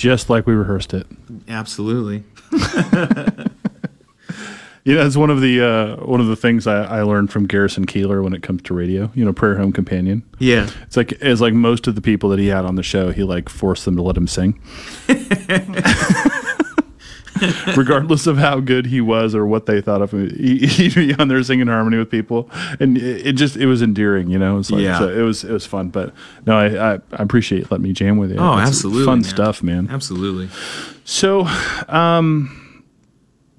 Just 0.00 0.30
like 0.30 0.46
we 0.46 0.54
rehearsed 0.54 0.94
it. 0.94 1.06
Absolutely. 1.46 2.24
You 4.82 4.94
know, 4.94 5.04
it's 5.06 5.16
one 5.16 5.28
of 5.28 5.42
the 5.42 5.60
uh, 5.60 5.96
one 6.06 6.20
of 6.22 6.26
the 6.28 6.36
things 6.36 6.66
I, 6.66 6.84
I 6.84 7.02
learned 7.02 7.30
from 7.30 7.46
Garrison 7.46 7.84
Keillor 7.84 8.24
when 8.24 8.32
it 8.32 8.42
comes 8.42 8.62
to 8.62 8.72
radio. 8.74 9.10
You 9.14 9.26
know, 9.26 9.32
Prairie 9.32 9.58
Home 9.58 9.72
Companion. 9.72 10.22
Yeah. 10.38 10.70
It's 10.84 10.96
like 10.96 11.12
it's 11.12 11.42
like 11.42 11.52
most 11.52 11.86
of 11.86 11.96
the 11.96 12.00
people 12.00 12.30
that 12.30 12.38
he 12.38 12.46
had 12.46 12.64
on 12.64 12.76
the 12.76 12.82
show, 12.82 13.10
he 13.10 13.22
like 13.22 13.50
forced 13.50 13.84
them 13.84 13.94
to 13.96 14.02
let 14.02 14.16
him 14.16 14.26
sing. 14.26 14.58
Regardless 17.76 18.26
of 18.26 18.38
how 18.38 18.60
good 18.60 18.86
he 18.86 19.00
was 19.00 19.34
or 19.34 19.46
what 19.46 19.66
they 19.66 19.80
thought 19.80 20.02
of 20.02 20.12
him, 20.12 20.30
he, 20.36 20.58
he'd 20.66 20.94
be 20.94 21.14
on 21.14 21.28
there 21.28 21.42
singing 21.42 21.66
harmony 21.66 21.96
with 21.98 22.10
people, 22.10 22.50
and 22.80 22.96
it, 22.98 23.26
it 23.28 23.32
just 23.34 23.56
it 23.56 23.66
was 23.66 23.82
endearing, 23.82 24.28
you 24.30 24.38
know. 24.38 24.58
It's 24.58 24.70
like, 24.70 24.82
Yeah. 24.82 24.98
so 24.98 25.08
it 25.08 25.22
was 25.22 25.44
it 25.44 25.52
was 25.52 25.66
fun, 25.66 25.88
but 25.90 26.12
no, 26.46 26.56
I, 26.58 26.92
I, 26.92 26.94
I 26.94 27.22
appreciate 27.22 27.58
you 27.60 27.66
letting 27.70 27.84
me 27.84 27.92
jam 27.92 28.16
with 28.18 28.30
you. 28.32 28.38
Oh, 28.38 28.58
It's 28.58 28.68
absolutely, 28.68 29.04
fun 29.04 29.18
man. 29.20 29.24
stuff, 29.24 29.62
man. 29.62 29.88
Absolutely. 29.90 30.48
So, 31.04 31.46
um, 31.88 32.84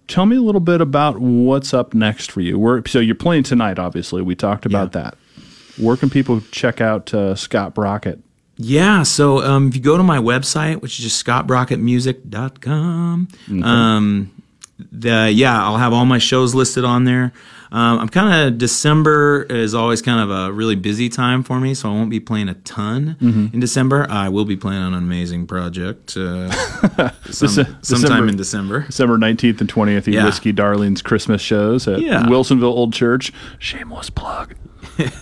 tell 0.07 0.25
me 0.25 0.35
a 0.35 0.41
little 0.41 0.61
bit 0.61 0.81
about 0.81 1.19
what's 1.19 1.73
up 1.73 1.93
next 1.93 2.31
for 2.31 2.41
you. 2.41 2.57
Where, 2.59 2.83
so 2.85 2.99
you're 2.99 3.15
playing 3.15 3.43
tonight, 3.43 3.79
obviously. 3.79 4.21
We 4.21 4.35
talked 4.35 4.65
about 4.65 4.93
Yeah. 4.95 5.01
that. 5.03 5.17
Where 5.77 5.95
can 5.97 6.09
people 6.09 6.41
check 6.51 6.81
out 6.81 7.13
uh, 7.13 7.33
Scott 7.35 7.73
Brockett? 7.73 8.19
Yeah, 8.57 9.03
so 9.03 9.41
um, 9.43 9.69
if 9.69 9.75
you 9.75 9.81
go 9.81 9.97
to 9.97 10.03
my 10.03 10.17
website, 10.19 10.81
which 10.81 10.99
is 10.99 11.05
just 11.05 11.25
scottbrockettmusic.com, 11.25 13.27
um, 13.63 14.31
the, 14.91 15.31
yeah, 15.31 15.63
I'll 15.63 15.77
have 15.77 15.93
all 15.93 16.05
my 16.05 16.19
shows 16.19 16.53
listed 16.53 16.83
on 16.85 17.05
there. 17.05 17.33
Um, 17.73 17.99
I'm 17.99 18.09
kind 18.09 18.47
of 18.47 18.57
December 18.57 19.43
is 19.43 19.73
always 19.73 20.01
kind 20.01 20.19
of 20.19 20.29
a 20.29 20.51
really 20.51 20.75
busy 20.75 21.07
time 21.07 21.41
for 21.41 21.59
me, 21.59 21.73
so 21.73 21.89
I 21.89 21.93
won't 21.93 22.09
be 22.09 22.19
playing 22.19 22.49
a 22.49 22.53
ton 22.55 23.15
in 23.21 23.59
December. 23.61 24.05
I 24.09 24.27
will 24.27 24.43
be 24.43 24.57
playing 24.57 24.81
on 24.81 24.93
an 24.93 25.01
amazing 25.03 25.47
project 25.47 26.17
uh, 26.17 26.49
some, 27.31 27.65
sometime 27.81 28.27
in 28.27 28.35
December. 28.35 28.81
December 28.81 29.17
19th 29.17 29.61
and 29.61 29.71
20th, 29.73 29.99
at 29.99 30.07
Yeah. 30.07 30.25
Whiskey 30.25 30.51
Darling's 30.51 31.01
Christmas 31.01 31.41
shows 31.41 31.87
at 31.87 32.01
Yeah. 32.01 32.23
Wilsonville 32.23 32.63
Old 32.63 32.91
Church. 32.93 33.31
Shameless 33.59 34.09
plug. 34.09 34.55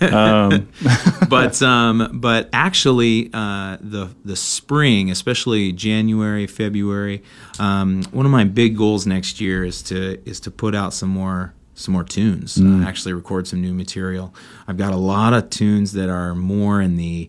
but 1.28 1.62
um, 1.62 2.10
but 2.20 2.48
actually, 2.52 3.30
uh, 3.32 3.76
the 3.80 4.08
the 4.24 4.36
spring, 4.36 5.10
especially 5.10 5.72
January, 5.72 6.46
February, 6.46 7.22
um, 7.58 8.02
one 8.10 8.26
of 8.26 8.32
my 8.32 8.44
big 8.44 8.76
goals 8.76 9.06
next 9.06 9.40
year 9.40 9.64
is 9.64 9.82
to 9.82 10.18
is 10.28 10.40
to 10.40 10.50
put 10.50 10.74
out 10.74 10.92
some 10.92 11.08
more 11.10 11.54
some 11.80 11.92
more 11.94 12.04
tunes. 12.04 12.60
Uh, 12.60 12.84
actually, 12.86 13.12
record 13.12 13.46
some 13.46 13.60
new 13.60 13.72
material. 13.74 14.34
I've 14.68 14.76
got 14.76 14.92
a 14.92 14.96
lot 14.96 15.32
of 15.32 15.50
tunes 15.50 15.92
that 15.92 16.08
are 16.08 16.34
more 16.34 16.80
in 16.80 16.96
the 16.96 17.28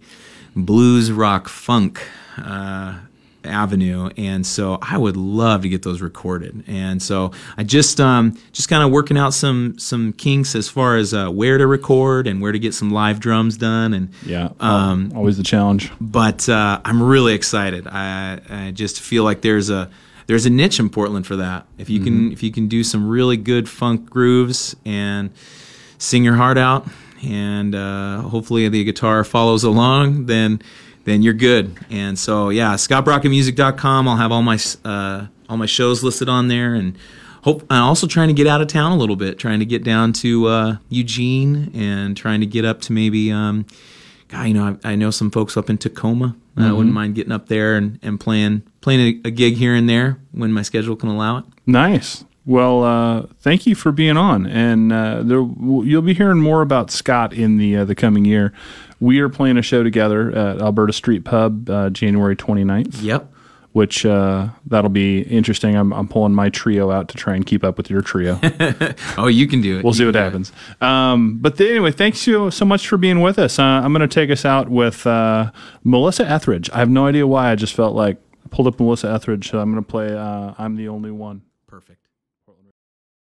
blues 0.56 1.12
rock 1.12 1.48
funk 1.48 2.02
uh, 2.38 2.96
avenue 3.44 4.10
and 4.18 4.46
so 4.46 4.78
i 4.84 4.96
would 4.96 5.18
love 5.18 5.64
to 5.64 5.70
get 5.70 5.82
those 5.82 6.00
recorded 6.00 6.64
and 6.68 7.02
so 7.02 7.32
i 7.58 7.64
just 7.64 8.00
um, 8.00 8.38
just 8.52 8.70
kind 8.70 8.84
of 8.84 8.92
working 8.92 9.18
out 9.18 9.34
some 9.34 9.76
some 9.80 10.14
kinks 10.14 10.54
as 10.54 10.70
far 10.70 10.96
as 10.98 11.12
uh, 11.14 11.28
where 11.30 11.58
to 11.58 11.66
record 11.66 12.28
and 12.28 12.40
where 12.40 12.52
to 12.52 12.60
get 12.60 12.72
some 12.74 12.92
live 12.92 13.20
drums 13.20 13.58
done 13.58 13.94
and 13.96 14.10
Yeah. 14.26 14.50
um, 14.60 15.12
always 15.16 15.38
the 15.38 15.44
challenge. 15.44 15.92
but 16.00 16.48
uh, 16.50 16.80
I'm 16.86 17.02
really 17.02 17.34
excited. 17.34 17.88
I, 17.88 18.40
I 18.50 18.72
just 18.72 19.00
feel 19.02 19.24
like 19.24 19.42
there's 19.42 19.72
a 19.72 19.90
there's 20.28 20.46
a 20.46 20.50
niche 20.50 20.80
in 20.80 20.90
Portland 20.90 21.26
for 21.28 21.36
that. 21.38 21.66
If 21.78 21.90
you 21.90 22.00
can 22.00 22.32
if 22.32 22.44
you 22.44 22.52
can 22.52 22.68
do 22.68 22.84
some 22.84 23.08
really 23.08 23.38
good 23.38 23.68
funk 23.68 24.10
grooves 24.10 24.76
and 24.86 25.32
sing 25.98 26.24
your 26.24 26.36
heart 26.36 26.58
out, 26.58 26.88
and 27.24 27.76
uh, 27.76 28.22
hopefully 28.22 28.68
the 28.70 28.84
guitar 28.84 29.24
follows 29.24 29.64
along, 29.64 30.26
then 30.26 30.62
then 31.04 31.22
you're 31.22 31.34
good. 31.34 31.78
And 31.90 32.18
so 32.18 32.50
yeah, 32.50 32.76
ScottBrockettMusic.com. 32.76 34.08
I'll 34.08 34.18
have 34.18 34.32
all 34.32 34.44
my 34.44 34.60
uh, 34.86 35.28
all 35.50 35.58
my 35.58 35.66
shows 35.66 36.04
listed 36.04 36.30
on 36.30 36.48
there, 36.48 36.74
and 36.74 36.98
hope 37.44 37.66
I'm 37.70 37.84
also 37.84 38.08
trying 38.08 38.28
to 38.28 38.34
get 38.34 38.48
out 38.48 38.62
of 38.62 38.68
town 38.68 38.92
a 38.92 38.98
little 38.98 39.16
bit, 39.16 39.40
trying 39.40 39.60
to 39.60 39.66
get 39.66 39.84
down 39.84 40.14
to 40.14 40.48
uh, 40.48 40.78
Eugene, 40.90 41.72
and 41.74 42.16
trying 42.16 42.40
to 42.42 42.48
get 42.48 42.66
up 42.66 42.82
to 42.82 42.94
maybe. 42.94 43.32
Um, 43.32 43.66
God, 44.28 44.44
you 44.48 44.54
know, 44.54 44.78
I, 44.84 44.92
I 44.92 44.96
know 44.96 45.12
some 45.12 45.30
folks 45.30 45.58
up 45.58 45.70
in 45.70 45.78
Tacoma. 45.78 46.38
I 46.58 46.72
wouldn't 46.72 46.94
mind 46.94 47.16
getting 47.16 47.32
up 47.32 47.48
there 47.48 47.76
and, 47.76 47.98
and 48.04 48.20
playing 48.20 48.64
playing 48.82 49.22
a, 49.26 49.28
a 49.30 49.32
gig 49.32 49.56
here 49.56 49.74
and 49.74 49.88
there 49.90 50.20
when 50.32 50.52
my 50.52 50.62
schedule 50.62 50.96
can 50.96 51.10
allow 51.10 51.38
it. 51.38 51.46
Nice. 51.66 52.26
Well, 52.46 52.84
uh, 52.84 53.28
thank 53.40 53.68
you 53.68 53.76
for 53.76 53.92
being 53.92 54.18
on, 54.18 54.48
and 54.48 54.92
uh, 54.92 55.22
there, 55.24 55.42
you'll 55.42 56.02
be 56.02 56.16
hearing 56.16 56.40
more 56.40 56.62
about 56.62 56.90
Scott 56.90 57.34
in 57.34 57.58
the 57.58 57.78
uh, 57.78 57.86
the 57.86 57.96
coming 57.96 58.26
year. 58.26 58.52
We 59.00 59.20
are 59.20 59.30
playing 59.30 59.58
a 59.58 59.62
show 59.62 59.84
together 59.84 60.32
at 60.32 60.62
Alberta 60.62 60.94
Street 60.94 61.24
Pub, 61.24 61.70
uh, 61.70 61.90
January 61.92 62.36
29th. 62.36 63.02
Yep. 63.02 63.31
Which 63.74 64.06
uh, 64.06 64.50
that'll 64.66 64.90
be 64.90 65.22
interesting. 65.22 65.76
I'm, 65.76 65.94
I'm 65.94 66.08
pulling 66.08 66.34
my 66.34 66.50
trio 66.50 66.92
out 66.92 67.08
to 67.10 67.18
try 67.18 67.36
and 67.36 67.46
keep 67.46 67.64
up 67.64 67.78
with 67.78 67.90
your 67.90 68.02
trio. 68.02 68.40
Oh, 69.18 69.28
you 69.28 69.48
can 69.48 69.62
do 69.62 69.78
it. 69.80 69.84
We'll 69.84 69.94
You 69.94 69.98
see 69.98 70.06
what 70.06 70.14
can 70.14 70.14
do 70.14 70.20
it. 70.20 70.24
happens. 70.24 70.52
Um, 70.82 71.38
but 71.40 71.58
th- 71.58 71.70
anyway, 71.70 71.92
thanks 71.92 72.26
you 72.28 72.52
so 72.52 72.66
much 72.66 72.88
for 72.88 72.98
being 72.98 73.22
with 73.22 73.40
us. 73.40 73.60
Uh, 73.60 73.64
I'm 73.64 73.94
going 73.94 74.08
to 74.08 74.14
take 74.14 74.30
us 74.30 74.44
out 74.46 74.70
with 74.70 75.06
uh, 75.08 75.52
Melissa 75.84 76.28
Etheridge. 76.30 76.70
I 76.72 76.80
have 76.80 76.90
no 76.90 77.06
idea 77.08 77.26
why. 77.28 77.52
I 77.52 77.56
just 77.56 77.74
felt 77.74 77.96
like 77.96 78.18
I 78.46 78.48
pulled 78.50 78.68
up 78.68 78.80
Melissa 78.80 79.10
Etheridge. 79.12 79.50
So 79.50 79.60
I'm 79.60 79.72
going 79.72 79.84
to 79.84 79.90
play 79.90 80.16
uh, 80.16 80.54
"I'm 80.58 80.76
the 80.76 80.88
Only 80.90 81.12
One." 81.12 81.44
Perfect. 81.68 82.01